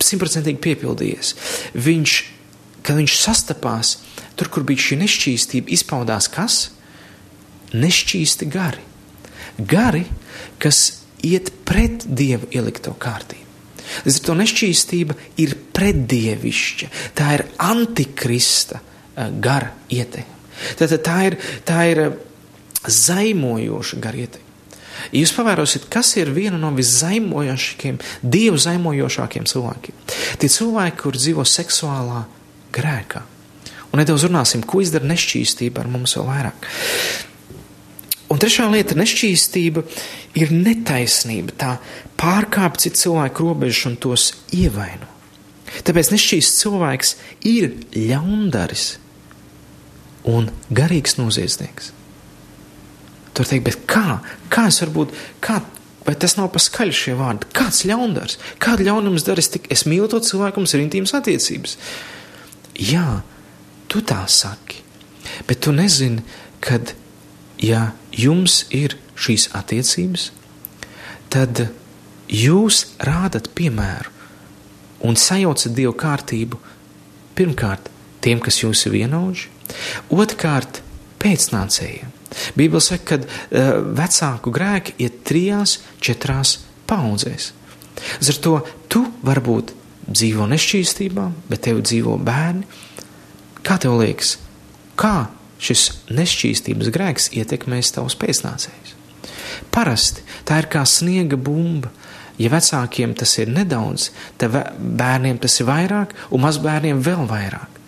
simtprocentīgi 0.02 0.60
uh, 0.60 0.64
piepildījies. 0.68 1.34
Viņš, 1.76 2.16
kad 2.86 3.02
viņš 3.02 3.18
sastapās, 3.26 3.98
tur, 4.40 4.52
kur 4.54 4.64
bija 4.68 4.86
šī 4.88 5.02
nešķīstība, 5.02 5.74
izpaudās 5.76 6.30
kas? 6.32 6.62
Nešķīsti 7.76 8.48
gari. 8.52 8.88
Gari, 9.60 10.06
kas 10.64 11.01
iet 11.27 11.51
pret 11.67 12.05
dievu 12.07 12.49
ielikto 12.53 12.93
kārtību. 12.99 13.47
Līdz 14.05 14.19
ar 14.19 14.25
to 14.27 14.36
nešķīstība 14.39 15.15
ir 15.43 15.55
pretdievišķa, 15.75 16.91
tā 17.17 17.34
ir 17.38 17.45
antikrista 17.62 18.79
uh, 18.79 19.31
gara 19.43 19.73
ietekme. 19.91 20.39
Tātad 20.77 21.01
tā 21.03 21.17
ir, 21.31 21.38
tā 21.67 21.84
ir 21.91 22.03
uh, 22.05 22.15
zaimojoša 22.88 23.99
gara 24.01 24.23
ietekme. 24.25 24.47
Ja 25.10 25.23
jūs 25.23 25.34
pavērosiet, 25.34 25.88
kas 25.91 26.13
ir 26.19 26.29
viena 26.36 26.60
no 26.62 26.69
viszaimojošākajiem, 26.75 27.97
dievu 28.21 28.60
zaimojošākiem 28.62 29.47
cilvēkiem. 29.49 29.97
Tie 30.38 30.49
cilvēki, 30.51 30.97
kur 31.01 31.17
dzīvo 31.17 31.45
seksuālā 31.47 32.25
grēkā. 32.75 33.23
Un 33.91 33.99
nedaudz 33.99 34.27
runāsim, 34.27 34.63
ko 34.63 34.84
izdara 34.84 35.10
nešķīstība 35.10 35.84
ar 35.84 35.89
mums 35.91 36.15
vēl 36.15 36.27
vairāk. 36.29 36.69
Un 38.32 38.39
trešā 38.39 38.70
lieta- 38.72 38.96
nešķīstība 39.02 39.84
ir 40.39 40.54
netaisnība. 40.56 41.52
Tā 41.60 41.72
pārkāpj 42.17 42.86
citu 42.86 42.98
cilvēku 43.04 43.44
robežas 43.44 43.86
un 43.89 43.98
tos 43.98 44.32
ievaino. 44.56 45.08
Tāpēc 45.84 46.12
nešķīsts 46.12 46.60
cilvēks 46.63 47.15
ir 47.48 47.76
ļaundaris 47.91 48.98
un 50.28 50.52
garīgs 50.72 51.17
noziedznieks. 51.20 51.91
Tur 53.34 53.46
teikt, 53.48 53.63
bet 53.63 53.88
kā? 53.88 54.20
Kā 54.52 54.67
es 54.67 54.82
varu 54.84 54.91
būt? 54.91 55.15
Kā? 55.41 55.62
Vai 56.06 56.15
tas 56.15 56.36
nav 56.38 56.52
paskaļi 56.52 56.96
šie 56.98 57.15
vārdi? 57.15 57.48
Kāds 57.56 57.84
ļaundars? 57.88 58.38
Es 58.60 59.24
daru? 59.24 59.39
Es, 59.39 59.52
tik, 59.54 59.67
es 59.72 59.86
mīlu 59.86 60.10
to 60.10 60.20
cilvēku, 60.20 60.58
mums 60.58 60.74
ir 60.74 60.84
intīmas 60.84 61.13
attiecības. 61.13 61.78
Jā, 62.76 63.22
tu 63.88 64.02
tā 64.02 64.24
saki, 64.28 64.82
bet 65.48 65.62
tu 65.62 65.72
nezini, 65.72 66.24
kad 66.60 66.96
ja 67.62 67.91
jums 68.12 68.65
ir 68.74 68.97
šīs 69.21 69.50
attiecības, 69.58 70.32
tad 71.32 71.67
jūs 72.32 72.84
rādat 73.04 73.52
piemēru 73.56 74.12
un 75.08 75.17
sajaucat 75.17 75.74
dievu 75.76 75.93
kārtību 75.97 76.60
pirmkārt 77.38 77.89
tiem, 78.21 78.41
kas 78.43 78.62
jūs 78.62 78.86
ir 78.86 78.95
vienaudži, 78.97 79.50
otrkārt 80.13 80.82
pēcnācējiem. 81.21 82.12
Bībele 82.56 82.82
saka, 82.84 83.17
ka 83.17 83.17
uh, 83.19 83.71
vecāku 83.97 84.54
grēki 84.56 84.95
ir 85.04 85.17
trijās, 85.28 85.80
četrās 86.04 86.60
paudzēs. 86.88 87.52
Līdz 88.21 88.32
ar 88.32 88.39
to 88.45 88.54
tu 88.91 89.04
varbūt 89.26 89.74
dzīvo 90.12 90.47
nešķīstībā, 90.52 91.28
bet 91.52 91.65
tev 91.67 91.82
dzīvo 91.84 92.15
bērni. 92.24 92.65
Kā 93.62 93.78
tev 93.82 94.00
liekas, 94.00 94.38
kā 94.97 95.28
šis 95.62 95.88
nešķīstības 96.12 96.91
grēks 96.93 97.30
ietekmēs 97.38 97.93
tavus 97.95 98.17
pēcnācējus. 98.19 98.95
Parasti 99.71 100.24
tā 100.47 100.62
ir 100.63 100.69
kā 100.71 100.84
sniega 100.89 101.38
bumba. 101.38 101.91
Ja 102.41 102.50
vecākiem 102.50 103.12
tas 103.13 103.36
ir 103.38 103.52
nedaudz, 103.54 104.08
tad 104.41 104.56
bērniem 104.80 105.38
tas 105.43 105.60
ir 105.62 105.67
vairāk, 105.67 106.15
un 106.34 106.41
mazbērniem 106.41 107.04
vēl 107.06 107.28
vairāk. 107.30 107.82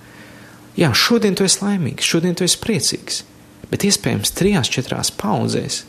Jā, 0.77 0.91
šodien 0.93 1.33
tu 1.38 1.45
esi 1.47 1.63
laimīgs, 1.63 2.05
šodien 2.05 2.38
tu 2.38 2.45
esi 2.45 2.59
priecīgs, 2.62 3.23
bet 3.71 3.86
iespējams 3.88 4.33
trijās, 4.38 4.69
četrās 4.73 5.09
paudzēs 5.17 5.79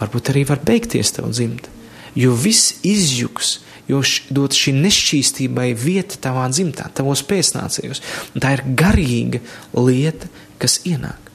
varbūt 0.00 0.30
arī 0.32 0.44
var 0.48 0.62
beigties 0.66 1.12
tev 1.16 1.32
dzimta, 1.32 1.70
jo 2.18 2.34
viss 2.38 2.76
izjuks, 2.86 3.58
jo 3.90 4.02
dot 4.34 4.54
šī 4.56 4.74
nešķīstībai 4.78 5.70
vieta 5.78 6.20
tavā 6.28 6.46
dzimtā, 6.52 6.88
tavos 6.94 7.24
pēcnācējos. 7.26 8.02
Tā 8.38 8.54
ir 8.56 8.64
garīga 8.78 9.42
lieta, 9.74 10.30
kas 10.60 10.80
ienāk. 10.88 11.30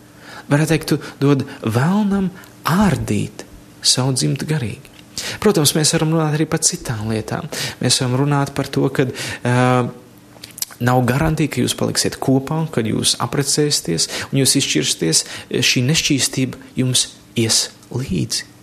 Varētu 0.51 0.73
teikt, 0.73 0.91
tu 0.93 0.99
dod 1.21 1.45
vēlnam 1.65 2.29
ārdīt 2.69 3.45
savu 3.85 4.13
dzimtu 4.17 4.47
garīgi. 4.49 4.93
Protams, 5.41 5.73
mēs 5.77 5.93
varam 5.95 6.15
runāt 6.15 6.37
arī 6.37 6.47
par 6.49 6.61
citām 6.65 7.09
lietām. 7.09 7.47
Mēs 7.81 8.01
varam 8.01 8.17
runāt 8.21 8.51
par 8.57 8.69
to, 8.69 8.87
ka 8.93 9.07
uh, 9.07 9.87
nav 10.83 11.03
garantija, 11.07 11.51
ka 11.51 11.63
jūs 11.63 11.77
paliksiet 11.79 12.19
kopā, 12.21 12.65
kad 12.73 12.87
jūs 12.89 13.15
apprecēsieties 13.23 14.09
un 14.31 14.41
jūs 14.41 14.57
izšķirsieties. 14.61 15.23
Šī 15.65 15.85
nešķīstība 15.87 16.75
jums 16.81 17.07
ies 17.39 17.69
līdzi. 17.93 18.54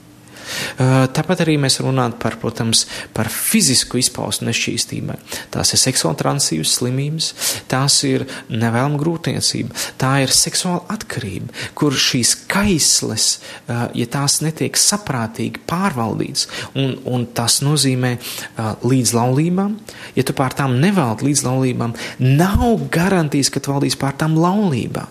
Tāpat 0.79 1.45
arī 1.45 1.57
mēs 1.61 1.81
runājam 1.83 2.17
par, 2.23 2.38
protams, 2.43 2.85
par 3.17 3.31
fizisku 3.33 4.01
izpausmu 4.01 4.49
nešķīstībai. 4.49 5.19
Tās 5.55 5.75
ir 5.75 5.83
seksuāla 5.83 6.19
transības 6.21 6.77
slimības, 6.79 7.31
tās 7.71 7.99
ir 8.09 8.27
nevēlama 8.51 9.01
grūtniecība, 9.01 9.77
tā 10.01 10.15
ir 10.25 10.35
seksuāla 10.35 10.85
atkarība, 10.93 11.53
kur 11.79 11.97
šīs 11.97 12.35
kaisles, 12.51 13.29
ja 13.69 14.09
tās 14.12 14.41
netiek 14.45 14.79
saprātīgi 14.79 15.62
pārvaldītas, 15.69 16.49
un, 16.79 16.97
un 17.09 17.27
tas 17.37 17.61
nozīmē 17.65 18.15
uh, 18.19 18.75
līdz 18.87 19.15
laulībām, 19.17 19.77
ja 20.17 20.27
tu 20.27 20.37
pār 20.37 20.57
tām 20.59 20.79
nevaldi 20.83 21.31
līdz 21.31 21.45
laulībām, 21.47 21.97
nav 22.21 22.87
garantijas, 22.93 23.53
ka 23.53 23.62
tu 23.62 23.75
valdīsi 23.75 24.01
pār 24.01 24.17
tām 24.21 24.37
laulībām, 24.41 25.11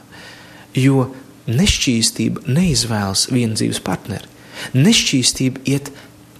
jo 0.77 1.07
nešķīstība 1.51 2.45
neizvēlas 2.51 3.27
vienu 3.33 3.57
dzīves 3.57 3.81
partneri. 3.83 4.30
Nešķīstība 4.77 5.63
iet 5.69 5.91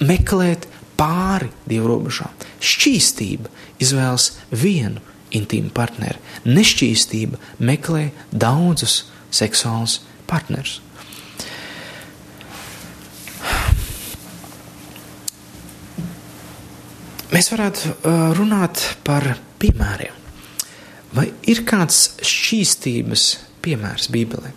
meklēt 0.02 0.68
pāri 1.00 1.50
dievu 1.70 1.90
robežām. 1.94 2.32
Šķīstība 2.62 3.52
izvēlas 3.82 4.32
vienu 4.52 5.02
intīmu 5.36 5.72
partneri. 5.74 6.20
Nešķīstība 6.46 7.40
meklē 7.64 8.10
daudzus 8.32 9.04
seksuālus 9.34 10.02
partnerus. 10.30 10.80
Mēs 17.32 17.48
varētu 17.48 17.88
uh, 17.88 18.24
runāt 18.36 18.82
par 19.08 19.24
piemēriem. 19.62 20.18
Vai 21.16 21.30
ir 21.48 21.64
kāds 21.68 22.18
šķīstības 22.28 23.24
piemērs 23.64 24.10
Bībelē? 24.12 24.52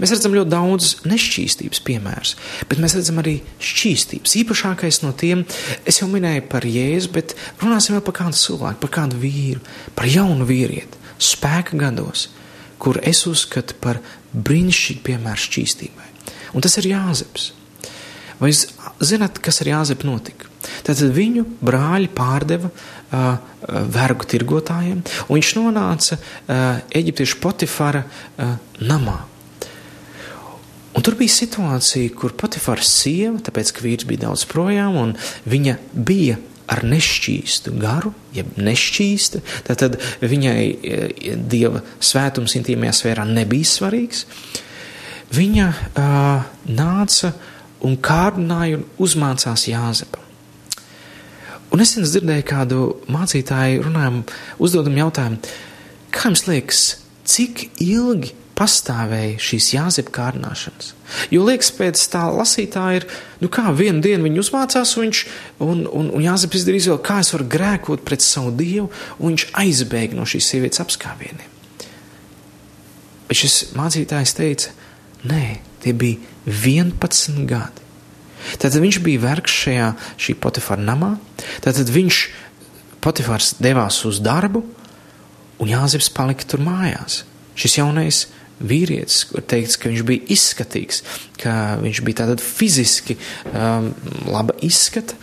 Mēs 0.00 0.14
redzam 0.14 0.34
ļoti 0.36 0.52
daudz 0.52 0.90
nešķīstības 1.08 1.82
piemērus, 1.86 2.34
bet 2.70 2.82
mēs 2.82 2.96
redzam 2.98 3.20
arī 3.22 3.38
šķīstības. 3.64 4.36
Īpašākais 4.42 5.00
no 5.04 5.12
tiem, 5.16 5.44
es 5.88 6.00
jau 6.02 6.08
minēju 6.10 6.46
par 6.50 6.66
Jēzu, 6.68 7.12
bet 7.14 7.36
runāsim 7.62 7.96
vēl 7.96 8.04
par 8.06 8.18
kādu 8.22 8.40
cilvēku, 8.40 8.80
par 8.84 8.94
kādu 9.00 9.20
vīru, 9.22 9.62
par 9.96 10.10
jaunu 10.10 10.48
vīrieti, 10.48 11.00
spēka 11.20 11.78
gados, 11.80 12.28
kur 12.80 13.00
es 13.04 13.24
uzskatu 13.28 13.76
par 13.82 14.00
brīnišķīgu 14.32 15.04
piemēru 15.08 15.44
šķīstībai. 15.46 16.06
Un 16.54 16.64
tas 16.64 16.76
ir 16.80 16.90
Jāzeps. 16.90 17.50
Vai 18.40 18.52
zināt, 18.54 19.38
kas 19.44 19.60
ar 19.60 19.68
Jāzepu 19.74 20.08
notika? 20.08 20.48
Tad 20.84 21.00
viņu 21.14 21.44
brāļi 21.64 22.08
pārdeva 22.16 22.70
uh, 22.70 23.34
vergu 23.92 24.28
tirgotājiem, 24.28 25.02
un 25.26 25.36
viņš 25.36 25.50
nonāca 25.58 26.16
uh, 26.16 26.80
Eģiptiešu 26.96 27.40
Potifara 27.42 28.04
uh, 28.06 28.54
namā. 28.80 29.18
Un 31.00 31.04
tur 31.06 31.14
bija 31.16 31.32
situācija, 31.32 32.10
kur 32.12 32.34
Potifara 32.36 32.84
sieva, 32.84 33.38
tāpēc 33.40 33.70
ka 33.72 33.80
vīrs 33.80 34.04
bija 34.04 34.26
daudz 34.26 34.42
projām, 34.44 34.98
un 35.00 35.14
viņa 35.48 35.78
bija 35.96 36.34
ar 36.68 36.82
nešķīstu 36.84 37.72
garu, 37.80 38.10
jeb 38.36 38.50
nešķīsta, 38.60 39.40
tad 39.64 39.96
viņai 40.20 41.38
dieva 41.48 41.80
svētums 42.04 42.52
intīmajā 42.60 42.92
sfērā 42.98 43.24
nebija 43.30 43.70
svarīgs. 43.70 44.26
Viņa 45.32 45.70
uh, 45.72 46.44
nāca 46.68 47.32
un 47.80 47.96
kārdināja 47.96 48.82
un 48.82 48.84
uzmācās 49.00 49.64
Jāzepam. 49.70 50.28
Un 51.72 51.80
es 51.80 51.96
dzirdēju 51.96 52.44
kādu 52.44 52.82
mācītāju 53.08 53.86
runājumu, 53.88 54.26
uzdodam 54.60 55.00
jautājumu, 55.00 55.40
kā 56.12 56.28
jums 56.28 56.44
liekas, 56.50 56.84
cik 57.24 57.70
ilgi 57.80 58.34
pastāvēja 58.60 59.38
šīs 59.40 59.70
jāzepa 59.72 60.12
kārdināšanas. 60.18 60.92
Jo 61.32 61.46
liekas, 61.46 61.70
pēc 61.74 62.02
tā 62.12 62.26
lasītāja 62.34 63.00
ir, 63.00 63.06
nu 63.40 63.48
kā 63.52 63.70
vienu 63.76 64.02
dienu 64.04 64.26
viņi 64.28 64.42
uzmācās, 64.42 64.92
un, 64.98 65.06
viņš, 65.06 65.22
un, 65.64 65.84
un, 65.88 66.10
un 66.12 66.24
Jāzep 66.24 66.58
izdarīja 66.58 66.84
izvēli, 66.84 67.02
kā 67.06 67.20
es 67.24 67.32
varu 67.34 67.48
grēkot 67.56 68.04
pret 68.06 68.24
savu 68.24 68.52
dievu, 68.58 68.90
un 69.18 69.32
viņš 69.32 69.46
aizbēga 69.62 70.18
no 70.18 70.26
šīs 70.28 70.50
sievietes 70.52 70.82
apskāvieniem. 70.84 71.56
Bet 73.30 73.38
šis 73.40 73.56
mācītājs 73.78 74.34
teica, 74.36 74.74
nē, 75.30 75.44
tie 75.80 75.94
bija 75.96 76.20
11 76.50 77.46
gadi. 77.48 77.88
Tad 78.60 78.76
viņš 78.80 79.00
bija 79.04 79.22
vergs 79.22 79.56
šajā 79.64 79.88
šī 80.20 80.36
Potifara 80.40 80.84
namā, 80.84 81.14
tad 81.64 81.80
viņš, 81.80 82.20
Potifars 83.00 83.54
devās 83.62 84.02
uz 84.08 84.20
darbu, 84.20 84.60
un 85.60 85.68
Jāzeps 85.68 86.10
palika 86.12 86.44
tur 86.48 86.60
mājās. 86.64 87.22
Šis 87.56 87.78
jaunais 87.80 88.26
vīrietis, 88.60 89.24
kur 89.30 89.44
teikts, 89.46 89.78
ka 89.80 89.90
viņš 89.90 90.04
bija 90.06 90.26
izskatīgs, 90.34 91.02
ka 91.40 91.54
viņš 91.80 92.02
bija 92.06 92.22
tātad 92.22 92.42
fiziski 92.44 93.16
um, 93.52 93.90
laba 94.28 94.56
izskata. 94.64 95.16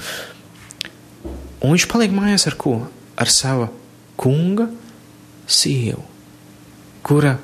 Un 1.61 1.73
viņš 1.73 1.87
paliek 1.91 2.13
mājās 2.13 2.47
ar 2.49 2.57
ko? 2.59 2.79
Ar 3.17 3.31
sava 3.33 3.69
kunga 4.17 4.67
sievu, 5.49 6.03
kura, 7.05 7.37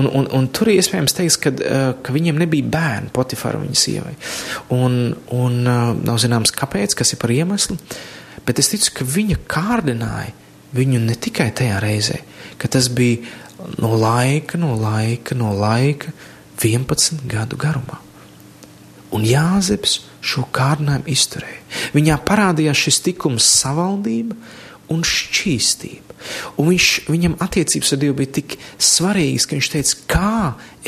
un, 0.00 0.08
un, 0.08 0.28
un 0.34 0.48
tur 0.52 0.70
iespējams 0.72 1.16
teiks, 1.16 1.38
ka, 1.40 1.52
uh, 1.52 1.88
ka 2.04 2.14
viņiem 2.14 2.40
nebija 2.40 2.72
bērni 2.72 3.12
Potifara 3.14 3.60
viņa 3.60 3.78
sievai. 3.78 4.14
Un, 4.74 5.00
un 5.36 5.58
uh, 5.64 5.92
nav 5.96 6.20
zināms, 6.22 6.54
kāpēc, 6.56 6.96
kas 6.98 7.14
ir 7.14 7.20
par 7.22 7.32
iemeslu, 7.34 7.78
bet 8.48 8.60
es 8.62 8.72
ticu, 8.72 8.94
ka 9.00 9.08
viņa 9.08 9.42
kārdināja 9.48 10.32
viņu 10.76 11.00
ne 11.04 11.16
tikai 11.16 11.50
tajā 11.56 11.78
reizē, 11.80 12.18
ka 12.60 12.68
tas 12.72 12.90
bija 12.92 13.24
no 13.78 13.94
laika, 13.96 14.58
no 14.58 14.74
laika, 14.76 15.34
no 15.34 15.52
laika 15.54 16.12
11 16.58 17.24
gadu 17.26 17.58
garumā. 17.58 17.98
Un 19.14 19.24
Jāzeps 19.24 20.02
šo 20.20 20.44
kārdinājumu 20.52 21.08
izturēja. 21.08 21.62
Viņā 21.94 22.18
parādījās 22.28 22.82
šis 22.86 23.00
tikums 23.06 23.46
savaldība 23.48 24.36
un 24.92 25.04
šķīstība. 25.06 26.16
Un 26.58 26.68
viņš, 26.72 26.88
viņam 27.08 27.38
attiecības 27.40 27.94
ar 27.94 28.00
Dievu 28.02 28.18
bija 28.18 28.34
tik 28.40 28.56
svarīgas, 28.82 29.46
ka 29.46 29.56
viņš 29.56 29.70
teica, 29.74 29.98
kā 30.10 30.32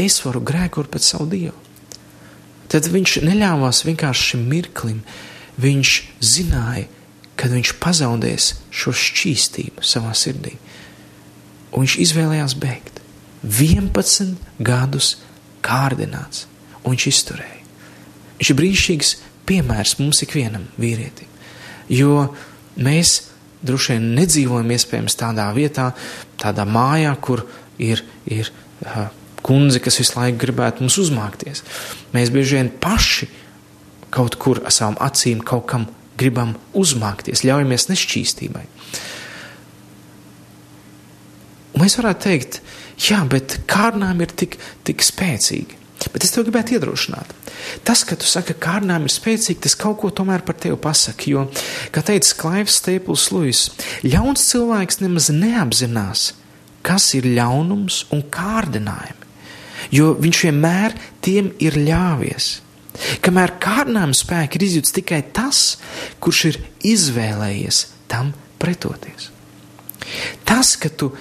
es 0.05 0.19
varu 0.25 0.43
grēkot 0.45 0.91
pēc 0.93 1.13
savu 1.13 1.29
Dievu. 1.31 1.57
Tad 2.71 2.87
viņš 2.91 3.21
neļāvās 3.27 3.85
vienkārši 3.87 4.33
šim 4.33 4.43
mirklim. 4.51 5.01
Viņš 5.61 5.95
zināja, 6.23 6.87
kad 7.41 7.55
viņš 7.55 7.73
pazaudēs 7.81 8.53
šo 8.75 8.93
šķīstību 8.97 9.87
savā 9.87 10.13
sirdī 10.19 10.59
un 11.73 11.85
viņš 11.85 11.97
izvēlējās 12.05 12.57
bēgt. 12.61 13.01
11 13.45 14.37
gadus 14.61 15.15
kārdināts, 15.65 16.47
un 16.83 16.95
viņš 16.95 17.07
izturēja. 17.11 17.59
Viņš 18.41 18.53
ir 18.53 18.59
brīnišķīgs 18.59 19.15
piemērs 19.49 19.97
mums 20.01 20.23
ikvienam 20.25 20.67
vīrietim, 20.81 21.29
jo 21.93 22.31
mēs 22.81 23.31
droši 23.67 23.97
vien 23.97 24.11
nedzīvojam 24.17 24.71
iespējams 24.77 25.19
tādā 25.21 25.49
vietā, 25.57 25.91
tādā 26.41 26.65
mājā, 26.69 27.13
kur 27.21 27.45
ir, 27.81 28.03
ir 28.25 28.49
uh, 28.49 29.11
kundze, 29.45 29.83
kas 29.85 30.01
visu 30.01 30.17
laiku 30.17 30.41
gribētu 30.45 30.85
mums 30.85 30.97
uzmākties. 31.01 31.65
Mēs 32.15 32.33
bieži 32.33 32.61
vien 32.61 32.73
paši 32.81 33.29
kaut 34.15 34.37
kur 34.41 34.63
ar 34.65 34.75
savām 34.75 34.97
acīm 35.01 35.43
kaut 35.47 35.69
kam 35.71 35.87
gribam 36.21 36.57
uzmākties, 36.77 37.45
ļaujamies 37.47 37.89
nešķīstībai. 37.93 38.65
Un 38.65 39.20
mēs 41.81 41.99
varētu 42.01 42.27
teikt, 42.27 42.61
jā, 43.09 43.21
bet 43.31 43.61
kārdinājumi 43.71 44.27
ir 44.27 44.35
tik, 44.45 44.57
tik 44.87 45.05
spēcīgi. 45.05 45.79
Bet 46.09 46.25
es 46.25 46.33
tev 46.33 46.47
gribētu 46.47 46.79
iedrošināt. 46.79 47.35
Tas, 47.85 48.07
ka 48.09 48.16
tu 48.16 48.25
saki, 48.25 48.55
ka 48.57 48.71
kārdinājumi 48.71 49.11
ir 49.11 49.12
spēcīgi, 49.12 49.61
tas 49.66 49.77
kaut 49.77 49.99
ko 50.01 50.09
tomēr 50.09 50.40
par 50.47 50.57
tevi 50.57 50.79
pasaka. 50.81 51.29
Jo, 51.29 51.45
kā 51.93 52.03
teica 52.07 52.38
Klaivs 52.40 52.79
Stēpls 52.81 53.27
Luis, 53.35 53.66
ļauns 54.07 54.47
cilvēks 54.49 55.03
nemaz 55.03 55.29
neapzinās, 55.35 56.31
kas 56.87 57.11
ir 57.19 57.29
ļaunums 57.29 58.07
un 58.16 58.25
kārdinājumi. 58.33 59.29
Jo 59.93 60.14
viņš 60.21 60.43
vienmēr 60.47 60.97
tiem 61.25 61.53
ir 61.61 61.77
ļāvies. 61.77 62.51
Kamēr 63.25 63.57
kārdinājuma 63.62 64.16
spēki 64.16 64.59
ir 64.59 64.66
izjūts 64.66 64.97
tikai 64.97 65.21
tas, 65.37 65.77
kurš 66.21 66.45
ir 66.51 66.61
izvēlējies 66.95 67.85
tam 68.11 68.33
pretoties. 68.61 69.31
Tas, 70.49 70.75
ka 70.81 70.90
tu 70.90 71.12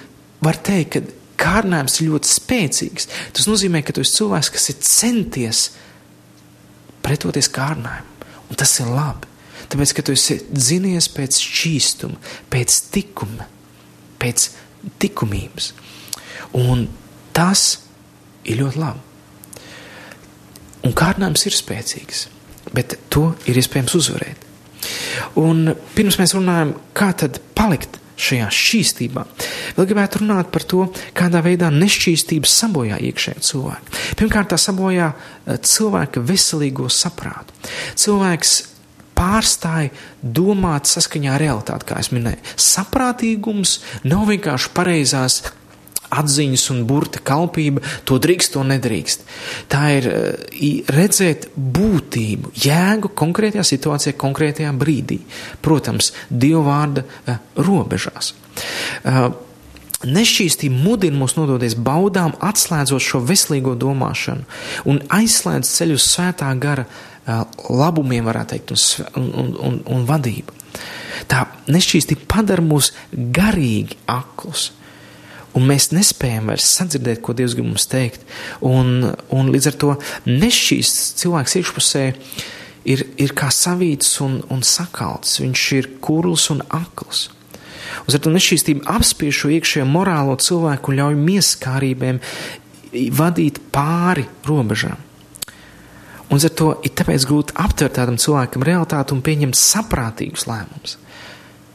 var 0.44 0.58
teikt, 0.64 0.96
ka 0.96 1.18
kārdinājums 1.40 2.00
ir 2.00 2.10
ļoti 2.10 2.30
spēcīgs. 2.30 3.08
Tas 3.36 3.48
nozīmē, 3.48 3.82
ka 3.84 3.94
tu 3.96 4.04
esi 4.04 4.18
cilvēks, 4.18 4.52
kas 4.54 4.70
ir 4.72 4.78
centies 4.84 5.64
pretoties 7.04 7.50
kārdinājumam. 7.52 8.06
Un 8.50 8.58
tas 8.58 8.72
ir 8.82 8.90
labi. 8.90 9.28
Tāpēc, 9.70 9.92
ka 9.94 10.02
tu 10.02 10.14
esi 10.16 10.40
dzinies 10.50 11.06
pēc 11.14 11.38
šķīstuma, 11.38 12.18
pēc 12.50 12.78
tikuma, 12.90 13.46
pēc 14.20 14.48
likumības. 15.02 15.70
Un 16.58 16.88
tas 17.36 17.64
ir 18.48 18.58
ļoti 18.64 18.80
labi. 18.80 19.06
Un 20.88 20.96
kārdinājums 20.96 21.44
ir 21.46 21.54
spēcīgs, 21.54 22.24
bet 22.74 22.96
to 23.12 23.30
ir 23.46 23.58
iespējams 23.60 23.96
uzvarēt. 24.00 24.46
Un 25.38 25.74
pirms 25.94 26.16
mēs 26.18 26.34
runājam, 26.34 26.72
kā 26.96 27.12
tad 27.20 27.38
palikt 27.54 28.00
šajā 28.20 28.48
šķīstībā. 28.54 29.26
Vēl 29.76 29.88
gribētu 29.90 30.22
runāt 30.22 30.50
par 30.54 30.66
to, 30.68 30.86
kādā 31.16 31.42
veidā 31.44 31.70
nešķīstības 31.74 32.56
sabojā 32.62 33.00
iekšējo 33.10 33.44
cilvēku. 33.50 34.00
Pirmkārt, 34.20 34.52
tā 34.52 34.58
sabojā 34.60 35.12
eh, 35.12 35.60
cilvēka 35.60 36.24
veselīgo 36.24 36.90
saprātu. 36.92 37.56
Cilvēks 38.00 38.58
pārstāja 39.20 39.92
domāt 40.22 40.88
saskaņā 40.88 41.34
ar 41.34 41.42
realitāti, 41.42 41.88
kā 41.90 42.00
es 42.00 42.10
minēju. 42.14 42.40
Saprātīgums 42.56 43.78
nav 44.08 44.28
vienkārši 44.30 44.72
pareizās 44.76 45.42
atziņas 46.10 46.64
un 46.74 46.84
burta 46.88 47.22
kalpība, 47.22 47.82
to 48.08 48.18
drīkst, 48.22 48.54
to 48.54 48.64
nedrīkst. 48.66 49.26
Tā 49.70 49.82
ir 49.98 50.08
eh, 50.10 50.80
redzēt 50.90 51.50
būtību, 51.54 52.54
jēgu 52.64 53.12
konkrētajā 53.18 53.66
situācijā, 53.66 54.16
konkrētajā 54.20 54.72
brīdī. 54.76 55.20
Protams, 55.62 56.12
Dieva 56.30 56.64
vārda 56.66 57.04
eh, 57.04 57.38
robežās. 57.60 58.34
Eh, 59.04 59.20
nešķīstība 60.00 60.80
mudina 60.80 61.20
mūs 61.20 61.36
nodoties 61.36 61.76
baudām, 61.76 62.34
atslēdzot 62.40 63.04
šo 63.04 63.20
veselīgo 63.28 63.76
domāšanu 63.78 64.88
un 64.88 65.02
aizslēdz 65.12 65.68
ceļu 65.76 65.98
uz 66.00 66.06
svētā 66.08 66.48
gara 66.56 66.86
labumiem, 67.68 68.24
varētu 68.26 68.56
teikt, 68.56 68.72
un, 69.20 69.28
un, 69.28 69.50
un, 69.60 69.76
un 69.92 70.06
vadību. 70.08 70.56
Tā 71.30 71.44
nešķīstība 71.68 72.24
padara 72.32 72.64
mūs 72.64 72.94
garīgi 73.12 74.00
aklus 74.08 74.70
un 75.56 75.66
mēs 75.66 75.90
nespējam 75.94 76.50
vairs 76.52 76.68
sadzirdēt, 76.76 77.22
ko 77.24 77.34
Dievs 77.36 77.56
grib 77.58 77.68
mums 77.70 77.88
teikt. 77.90 78.24
Un, 78.66 79.10
un 79.34 79.50
līdz 79.52 79.70
ar 79.72 79.78
to 79.82 79.96
nešķīsts 80.28 81.16
cilvēks 81.20 81.58
iekšpusē 81.60 82.04
ir, 82.84 83.04
ir 83.20 83.34
kā 83.36 83.50
savīts 83.54 84.16
un, 84.24 84.40
un 84.52 84.64
sakalts. 84.66 85.40
Viņš 85.42 85.66
ir 85.78 85.90
kurls 86.04 86.48
un 86.54 86.62
akls. 86.68 87.28
Un 88.06 88.14
ar 88.14 88.22
to 88.22 88.32
nešķīstību 88.32 88.86
apspiež 88.90 89.42
šo 89.42 89.52
iekšējo 89.56 89.86
morālo 89.90 90.36
cilvēku 90.40 90.92
un 90.92 91.00
ļauj 91.00 91.20
mieskārībēm 91.20 92.20
vadīt 93.16 93.60
pāri 93.74 94.26
robežām. 94.46 94.98
Un 96.30 96.38
ar 96.38 96.52
to 96.54 96.72
ir 96.86 96.94
tāpēc 96.94 97.26
grūti 97.26 97.54
aptvert 97.58 97.96
tādam 97.98 98.18
cilvēkam 98.22 98.62
realitāti 98.66 99.16
un 99.16 99.22
pieņemt 99.26 99.58
saprātīgus 99.58 100.46
lēmumus. 100.46 100.96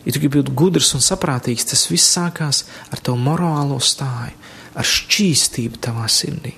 Ja 0.06 0.14
tu 0.14 0.22
gribi 0.22 0.40
būt 0.40 0.54
gudrs 0.54 0.94
un 0.94 1.02
saprātīgs, 1.02 1.66
tas 1.72 1.88
viss 1.90 2.14
sākās 2.14 2.64
ar 2.94 3.02
tavu 3.02 3.18
morālo 3.26 3.80
stāju, 3.82 4.36
ar 4.76 4.86
šķīstību 4.86 5.82
tavā 5.82 6.06
sirdī. 6.12 6.54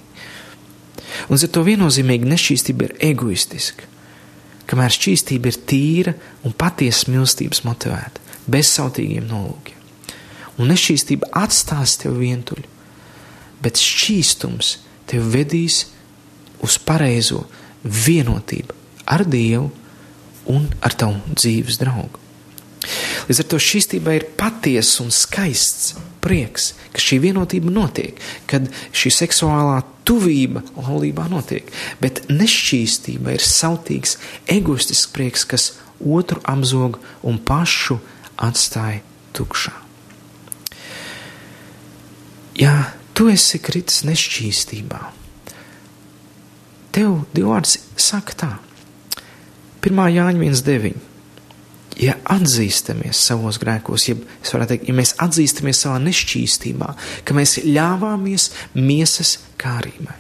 Un 1.32 1.40
ar 1.40 1.52
to 1.52 1.64
viennozīmīgi 1.64 2.28
nešķīstība 2.28 2.90
ir 2.90 2.98
egoistiska. 3.14 3.94
kamēr 4.68 4.92
šķīstība 4.92 5.48
ir 5.48 5.58
tīra 5.70 6.14
un 6.44 6.52
patiesa 6.52 7.08
mīlestības 7.08 7.64
motivēta, 7.64 8.20
bezsautīgiem 8.52 9.30
nolūkiem. 9.30 9.78
Un 10.60 10.68
nešķīstība 10.74 11.30
atstās 11.40 11.96
tevi 12.02 12.26
vientuļu, 12.26 12.68
bet 13.64 13.80
šķīstums 13.80 14.74
tevi 15.08 15.32
vedīs 15.38 15.86
uz 16.66 16.78
pareizo 16.84 17.46
vienotību 17.84 18.76
ar 19.08 19.24
Dievu 19.24 19.70
un 20.52 20.68
ar 20.84 20.96
tavu 21.00 21.38
dzīves 21.38 21.80
draugu. 21.80 22.27
Līdz 23.28 23.42
ar 23.42 23.48
to 23.52 23.60
šķīstībai 23.62 24.16
ir 24.20 24.28
patiesa 24.38 25.04
un 25.04 25.12
skaists 25.14 25.96
prieks, 26.24 26.72
ka 26.94 27.02
šī 27.02 27.20
vienotība 27.24 27.72
notiek, 27.74 28.20
kad 28.50 28.68
šī 28.96 29.12
seksuālā 29.16 29.82
tuvība 30.08 30.64
laulībā 30.76 31.28
notiek. 31.32 31.68
Bet 32.04 32.26
nešķīstība 32.32 33.36
ir 33.38 33.44
sautīgs, 33.44 34.18
egoistisks 34.52 35.12
prieks, 35.16 35.48
kas 35.48 35.72
otru 36.04 36.44
apzog 36.48 37.00
un 37.28 37.42
pašu 37.42 38.00
atstāja 38.38 39.02
tukšā. 39.38 39.74
Ja 42.58 42.74
tu 43.18 43.28
esi 43.30 43.60
kritis 43.62 44.02
nešķīstībā, 44.08 45.02
tev 46.96 47.20
Dievs 47.38 47.78
saka 48.02 48.38
tā, 48.38 48.54
1. 49.86 50.02
Jāņa 50.18 50.42
1.9 50.42 51.07
ja 52.02 52.16
atzīstamies 52.30 53.20
savos 53.30 53.60
grēkos, 53.62 54.08
ja, 54.10 54.16
teikt, 54.70 54.88
ja 54.88 54.96
mēs 54.96 55.16
atzīstamies 55.24 55.82
savā 55.84 56.00
nešķīstībā, 56.06 56.94
ka 57.26 57.38
mēs 57.38 57.58
ļāvāmies 57.66 58.50
miesas 58.78 59.38
kārībai, 59.62 60.16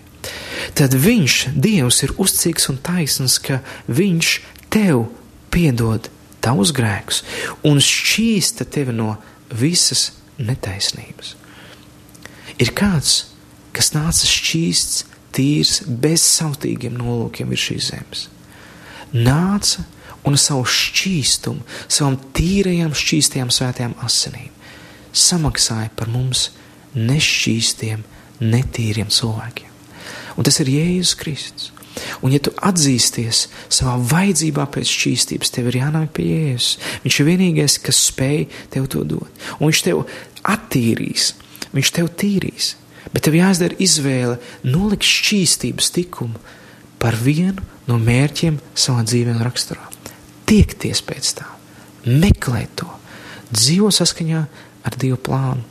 tad 0.78 0.97
Viņš, 0.97 1.39
Dievs, 1.55 2.03
ir 2.05 2.15
uzcīgs 2.21 2.69
un 2.73 2.80
taisns, 2.84 3.38
ka 3.39 3.61
Viņš 3.88 4.34
tev 4.73 5.07
piedod 5.53 6.09
tavus 6.43 6.73
grēkus 6.75 7.23
un 7.67 7.82
šķīsta 7.84 8.67
tevi 8.71 8.95
no 8.95 9.15
visas 9.53 10.11
netaisnības. 10.38 11.36
Ir 12.61 12.73
kāds, 12.78 13.28
kas 13.75 13.93
nāca 13.93 14.28
šķīsts, 14.30 15.05
tīrs, 15.38 15.84
bez 15.86 16.23
sautīgiem 16.25 16.97
nolūkiem 16.97 17.51
virs 17.53 17.67
šīs 17.69 17.91
zemes. 17.91 18.23
Nāca 19.13 19.86
un 20.28 20.38
savu 20.39 20.67
šķīstumu, 20.67 21.63
savam 21.88 22.19
tīrajam, 22.36 22.93
šķīstajam, 22.97 23.53
svētajam 23.53 23.97
asinīm 24.05 24.53
samaksāja 25.17 25.89
par 25.97 26.11
mums 26.11 26.51
nešķīstiem, 26.97 28.03
netīriem 28.41 29.09
cilvēkiem. 29.13 29.73
Un 30.38 30.45
tas 30.45 30.59
ir 30.61 30.71
Jēzus 30.71 31.17
Kristus. 31.17 31.73
Un, 32.21 32.30
ja 32.30 32.38
tu 32.43 32.51
atzīsties 32.53 33.47
savā 33.73 33.95
vajadzībā 34.11 34.67
pēc 34.73 34.91
šķīstības, 34.91 35.53
tev 35.53 35.71
ir 35.71 35.80
jānāk 35.80 36.11
pie 36.13 36.28
Jēzus. 36.30 36.75
Viņš 37.05 37.19
ir 37.19 37.30
vienīgais, 37.32 37.80
kas 37.82 38.03
spēj 38.11 38.45
tev 38.73 38.86
to 38.93 39.01
dot. 39.07 39.47
Un 39.57 39.71
viņš 39.71 39.84
tev 39.88 40.03
attīrīs, 40.45 41.32
viņš 41.73 41.93
tev 41.97 42.11
tīrīs. 42.21 42.75
Bet 43.09 43.25
tev 43.25 43.39
jāizdara 43.39 43.80
izvēle 43.82 44.38
nolikt 44.67 45.07
šķīstības 45.07 45.93
tikumu 45.97 46.38
par 47.01 47.17
vienu 47.17 47.65
no 47.89 47.97
mērķiem 48.01 48.61
savā 48.78 49.05
dzīvē 49.07 49.38
un 49.38 49.45
raksturā 49.47 49.97
tiekties 50.48 51.04
pēc 51.06 51.34
tā, 51.39 51.48
meklēt 52.08 52.78
to, 52.82 52.89
dzīvo 53.52 53.91
saskaņā 53.93 54.43
ar 54.88 54.98
Dieva 55.00 55.20
plānu. 55.20 55.66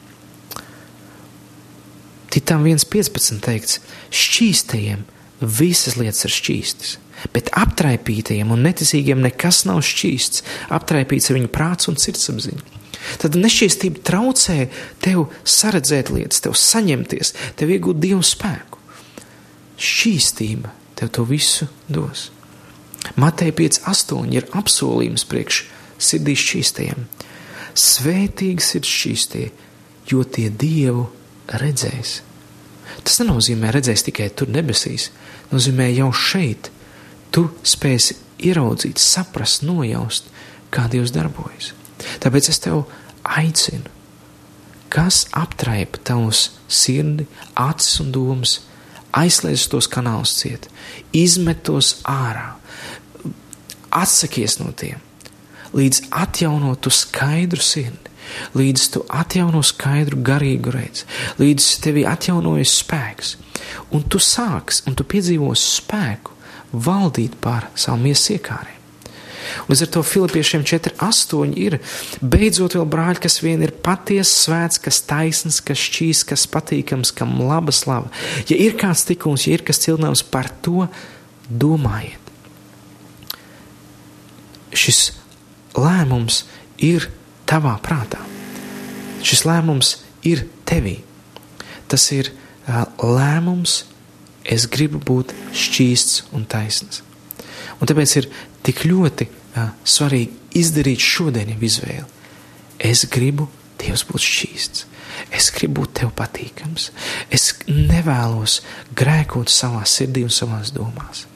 Titām 2.33 2.67
1.15 2.69 3.41
teikts, 3.45 3.81
šķīstajiem 4.13 5.07
visas 5.41 5.97
lietas 5.97 6.27
ir 6.29 6.35
šķīstas, 6.35 6.97
bet 7.33 7.49
aptraipītajiem 7.57 8.53
un 8.53 8.65
neticīgiem 8.67 9.23
nekas 9.25 9.65
nav 9.69 9.81
šķīsts, 9.87 10.45
aptraipīts 10.77 11.31
ir 11.31 11.39
viņa 11.39 11.53
prāts 11.55 11.89
un 11.89 11.97
sirdsapziņa. 12.01 12.75
Tad 13.23 13.37
nešķīstība 13.39 14.03
traucē 14.05 14.67
tev 15.05 15.29
saredzēt 15.47 16.11
lietas, 16.13 16.43
tev 16.45 16.57
saņemties, 16.59 17.33
tev 17.57 17.73
iegūt 17.73 18.01
dievu 18.03 18.25
spēku. 18.27 18.83
Šķīstība 19.77 20.73
tev 20.99 21.13
to 21.15 21.25
visu 21.29 21.69
dos. 21.89 22.31
Matei 23.15 23.53
5,8 23.55 24.35
ir 24.35 24.49
apsolījums 24.57 25.27
priekš 25.31 25.63
sirdī 26.03 26.35
šķīstajiem. 26.39 27.07
Svētīgs 27.77 28.73
ir 28.79 28.89
šķīstie, 28.89 29.47
jo 30.11 30.25
tie 30.25 30.49
Dievu 30.51 31.07
redzēs. 31.63 32.21
Tas 33.05 33.21
nenozīmē 33.23 33.71
redzēs 33.75 34.07
tikai 34.07 34.31
tur 34.35 34.51
debesīs, 34.53 35.11
nozīmē 35.53 35.91
jau 35.95 36.11
šeit. 36.15 36.71
Tu 37.35 37.45
spēsi 37.67 38.17
ieraudzīt, 38.49 39.01
saprast, 39.03 39.65
nojaust, 39.67 40.31
kā 40.73 40.87
Dievs 40.93 41.13
darbojas. 41.15 41.73
Tāpēc 42.23 42.51
es 42.53 42.61
tev 42.65 42.85
aicinu, 43.27 43.91
kas 44.93 45.25
aptraipa 45.37 46.01
tavus 46.07 46.49
sirdi, 46.69 47.27
acis 47.59 48.01
un 48.05 48.13
domas, 48.15 48.61
aizslēdz 49.17 49.67
tos 49.73 49.89
kanālus 49.91 50.37
ciet, 50.41 50.69
izmet 51.17 51.65
tos 51.67 51.97
ārā, 52.11 52.55
atsakies 53.97 54.59
no 54.61 54.73
tiem, 54.77 55.01
līdz 55.77 56.09
atjaunotu 56.25 56.93
skaidru 56.93 57.63
sirdi, 57.63 58.13
līdz 58.59 58.87
tu 58.93 59.03
atjauno 59.09 59.63
skaidru 59.65 60.21
garīgu 60.27 60.73
redzi, 60.75 61.07
līdz 61.41 61.69
tevi 61.85 62.07
atjaunojas 62.09 62.79
spēks, 62.83 63.37
un 63.95 64.07
tu 64.11 64.21
sāks, 64.23 64.83
un 64.87 64.99
tu 64.99 65.07
piedzīvos 65.07 65.67
spēku 65.77 66.35
valdīt 66.87 67.39
pār 67.41 67.71
savu 67.79 68.03
miesas 68.09 68.35
iekārēm. 68.37 68.76
Līdz 69.71 69.85
ar 69.87 69.93
to 69.95 70.03
Filipiešiem 70.07 70.67
4,8 70.67 71.57
ir 71.61 71.79
beidzot 72.21 72.77
vēl 72.79 72.87
brāļi, 72.93 73.23
kas 73.27 73.41
vien 73.45 73.65
ir 73.67 73.75
patiesa, 73.85 74.33
svēts, 74.45 74.83
kas 74.83 75.01
taisns, 75.07 75.63
kas 75.65 75.81
šķīs, 75.89 76.23
kas 76.33 76.47
patīkams, 76.51 77.15
kam 77.17 77.39
laba 77.43 77.75
slava. 77.75 78.13
Ja 78.51 78.59
ir 78.59 78.79
kāds 78.81 79.07
tikums, 79.09 79.49
ja 79.49 79.59
ir 79.59 79.67
kas 79.67 79.83
cilnāms 79.87 80.25
par 80.27 80.53
to, 80.65 80.87
domājiet 81.47 82.27
šis 84.77 85.11
lēmums 85.77 86.45
ir 86.83 87.09
tavā 87.49 87.77
prātā. 87.83 88.21
Šis 89.25 89.45
lēmums 89.49 89.97
ir 90.27 90.47
tevī. 90.69 91.01
Tas 91.91 92.05
ir 92.15 92.33
lēmums, 93.01 93.85
es 94.45 94.67
gribu 94.71 95.01
būt 95.03 95.35
šķīsts 95.57 96.27
un 96.37 96.47
taisns. 96.51 97.03
Un 97.81 97.89
tāpēc 97.89 98.17
ir 98.21 98.29
tik 98.67 98.85
ļoti 98.89 99.29
uh, 99.29 99.71
svarīgi 99.87 100.61
izdarīt 100.61 101.03
šodien 101.03 101.55
izvēli. 101.57 102.07
Es 102.79 103.07
gribu 103.13 103.49
Dievs 103.77 104.07
būt 104.09 104.25
šķīsts. 104.25 104.87
Es 105.37 105.51
gribu 105.53 105.83
būt 105.83 105.99
tev 106.01 106.13
patīkams. 106.17 106.91
Es 107.33 107.51
nevēlos 107.69 108.63
grēkot 108.97 109.53
savā 109.53 109.83
sirdī 109.89 110.25
un 110.25 110.33
savās 110.33 110.73
domās. 110.73 111.27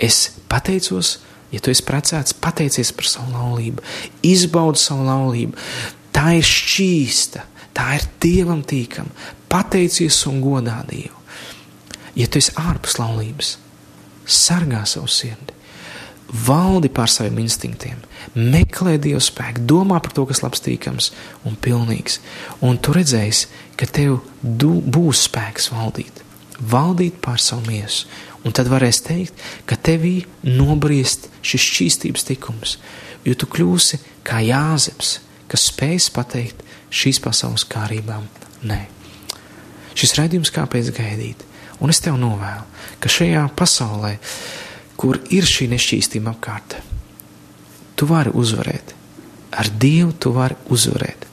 Es 0.00 0.30
pateicos 0.48 1.18
Ja 1.52 1.60
tu 1.60 1.68
esi 1.72 1.84
precēts, 1.84 2.32
pateicies 2.40 2.94
par 2.96 3.08
savu 3.08 3.34
laulību, 3.34 3.82
izbaudi 4.24 4.80
savu 4.80 5.04
laulību. 5.04 5.58
Tā 6.12 6.38
ir 6.38 6.46
šķīsta, 6.48 7.42
tā 7.76 7.88
ir 7.98 8.06
dievam 8.24 8.62
tīkama. 8.64 9.12
Pateicies 9.52 10.16
un 10.30 10.40
godā 10.40 10.78
Dievu. 10.88 11.18
Ja 12.16 12.28
tu 12.28 12.40
esi 12.40 12.54
ārpus 12.60 12.96
laulības, 13.00 13.56
sargā 14.24 14.80
savu 14.88 15.08
sirdi, 15.12 15.51
valdi 16.32 16.88
pār 16.92 17.10
saviem 17.12 17.42
instinktiem, 17.44 18.00
meklē 18.34 18.96
Dieva 19.02 19.20
spēku, 19.20 19.66
domā 19.68 20.00
par 20.02 20.14
to, 20.16 20.24
kas 20.28 20.42
labs, 20.44 20.62
tīkams 20.64 21.10
un 21.48 21.58
pilnīgs. 21.60 22.20
Un 22.64 22.80
tu 22.80 22.94
redzēsi, 22.96 23.50
ka 23.76 23.88
tev 23.88 24.20
būs 24.42 25.26
spēks 25.28 25.70
valdīt, 25.74 26.22
valdīt 26.58 27.20
pār 27.24 27.40
savu 27.42 27.68
miesu. 27.68 28.08
Un 28.42 28.54
tad 28.56 28.66
varēs 28.66 29.04
teikt, 29.06 29.36
ka 29.70 29.76
tevī 29.78 30.24
nobriest 30.42 31.28
šis 31.46 31.62
šķīstības 31.68 32.26
tikums, 32.26 32.78
jo 33.22 33.36
tu 33.38 33.46
kļūsi 33.46 34.00
kā 34.26 34.40
Jāzeps, 34.42 35.20
kas 35.46 35.68
spējas 35.70 36.08
pateikt 36.10 36.64
šīs 36.90 37.20
pasaules 37.22 37.64
kārībām 37.70 38.26
nē. 38.66 38.80
Šis 39.94 40.16
raidījums 40.18 40.50
kāpēc 40.54 40.90
gaidīt, 40.96 41.44
un 41.78 41.92
es 41.92 42.00
tev 42.02 42.16
novēlu, 42.18 42.64
ka 42.98 43.12
šajā 43.12 43.44
pasaulē, 43.58 44.16
kur 45.02 45.18
ir 45.34 45.46
šī 45.48 45.66
nešķīstība 45.72 46.30
apkārt, 46.36 46.76
tu 47.98 48.06
vari 48.06 48.30
uzvarēt. 48.38 48.94
Ar 49.58 49.68
Dievu 49.68 50.14
tu 50.14 50.30
vari 50.32 50.54
uzvarēt. 50.72 51.26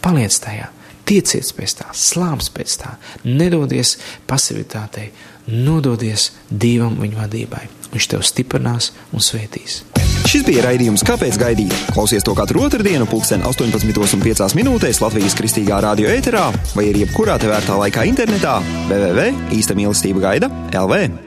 Paliec 0.00 0.36
tajā, 0.40 0.68
tieciet 1.08 1.50
pēc 1.56 1.74
tā, 1.80 1.88
slāpes 1.92 2.52
pēc 2.54 2.76
tā, 2.80 2.94
nedodies 3.26 3.96
pasivitātei, 4.30 5.10
nododies 5.50 6.30
Dievam 6.48 6.96
viņa 7.02 7.24
vadībai. 7.24 7.66
Viņš 7.88 8.06
tev 8.12 8.24
stiprinās 8.24 8.92
un 9.16 9.24
svētīs. 9.24 9.82
Šis 10.28 10.42
bija 10.44 10.66
raidījums 10.66 11.02
Kāpēc 11.08 11.38
gaidīt? 11.40 11.72
Klausies 11.96 12.24
to 12.26 12.34
katru 12.36 12.66
otrdienu, 12.66 13.06
pulksten 13.08 13.42
18,5 13.48 14.58
minūtēs 14.58 15.00
Latvijas 15.00 15.36
kristīgā 15.38 15.80
radio 15.84 16.10
ēterā 16.12 16.50
vai 16.76 16.84
arī 16.90 17.06
jebkurā 17.06 17.38
tevērtā 17.40 17.78
laikā 17.80 18.04
internetā 18.10 18.58
www. 18.90 19.32
īsta 19.56 19.78
mīlestība 19.78 20.28
gaida 20.28 20.52
LV. 20.68 21.24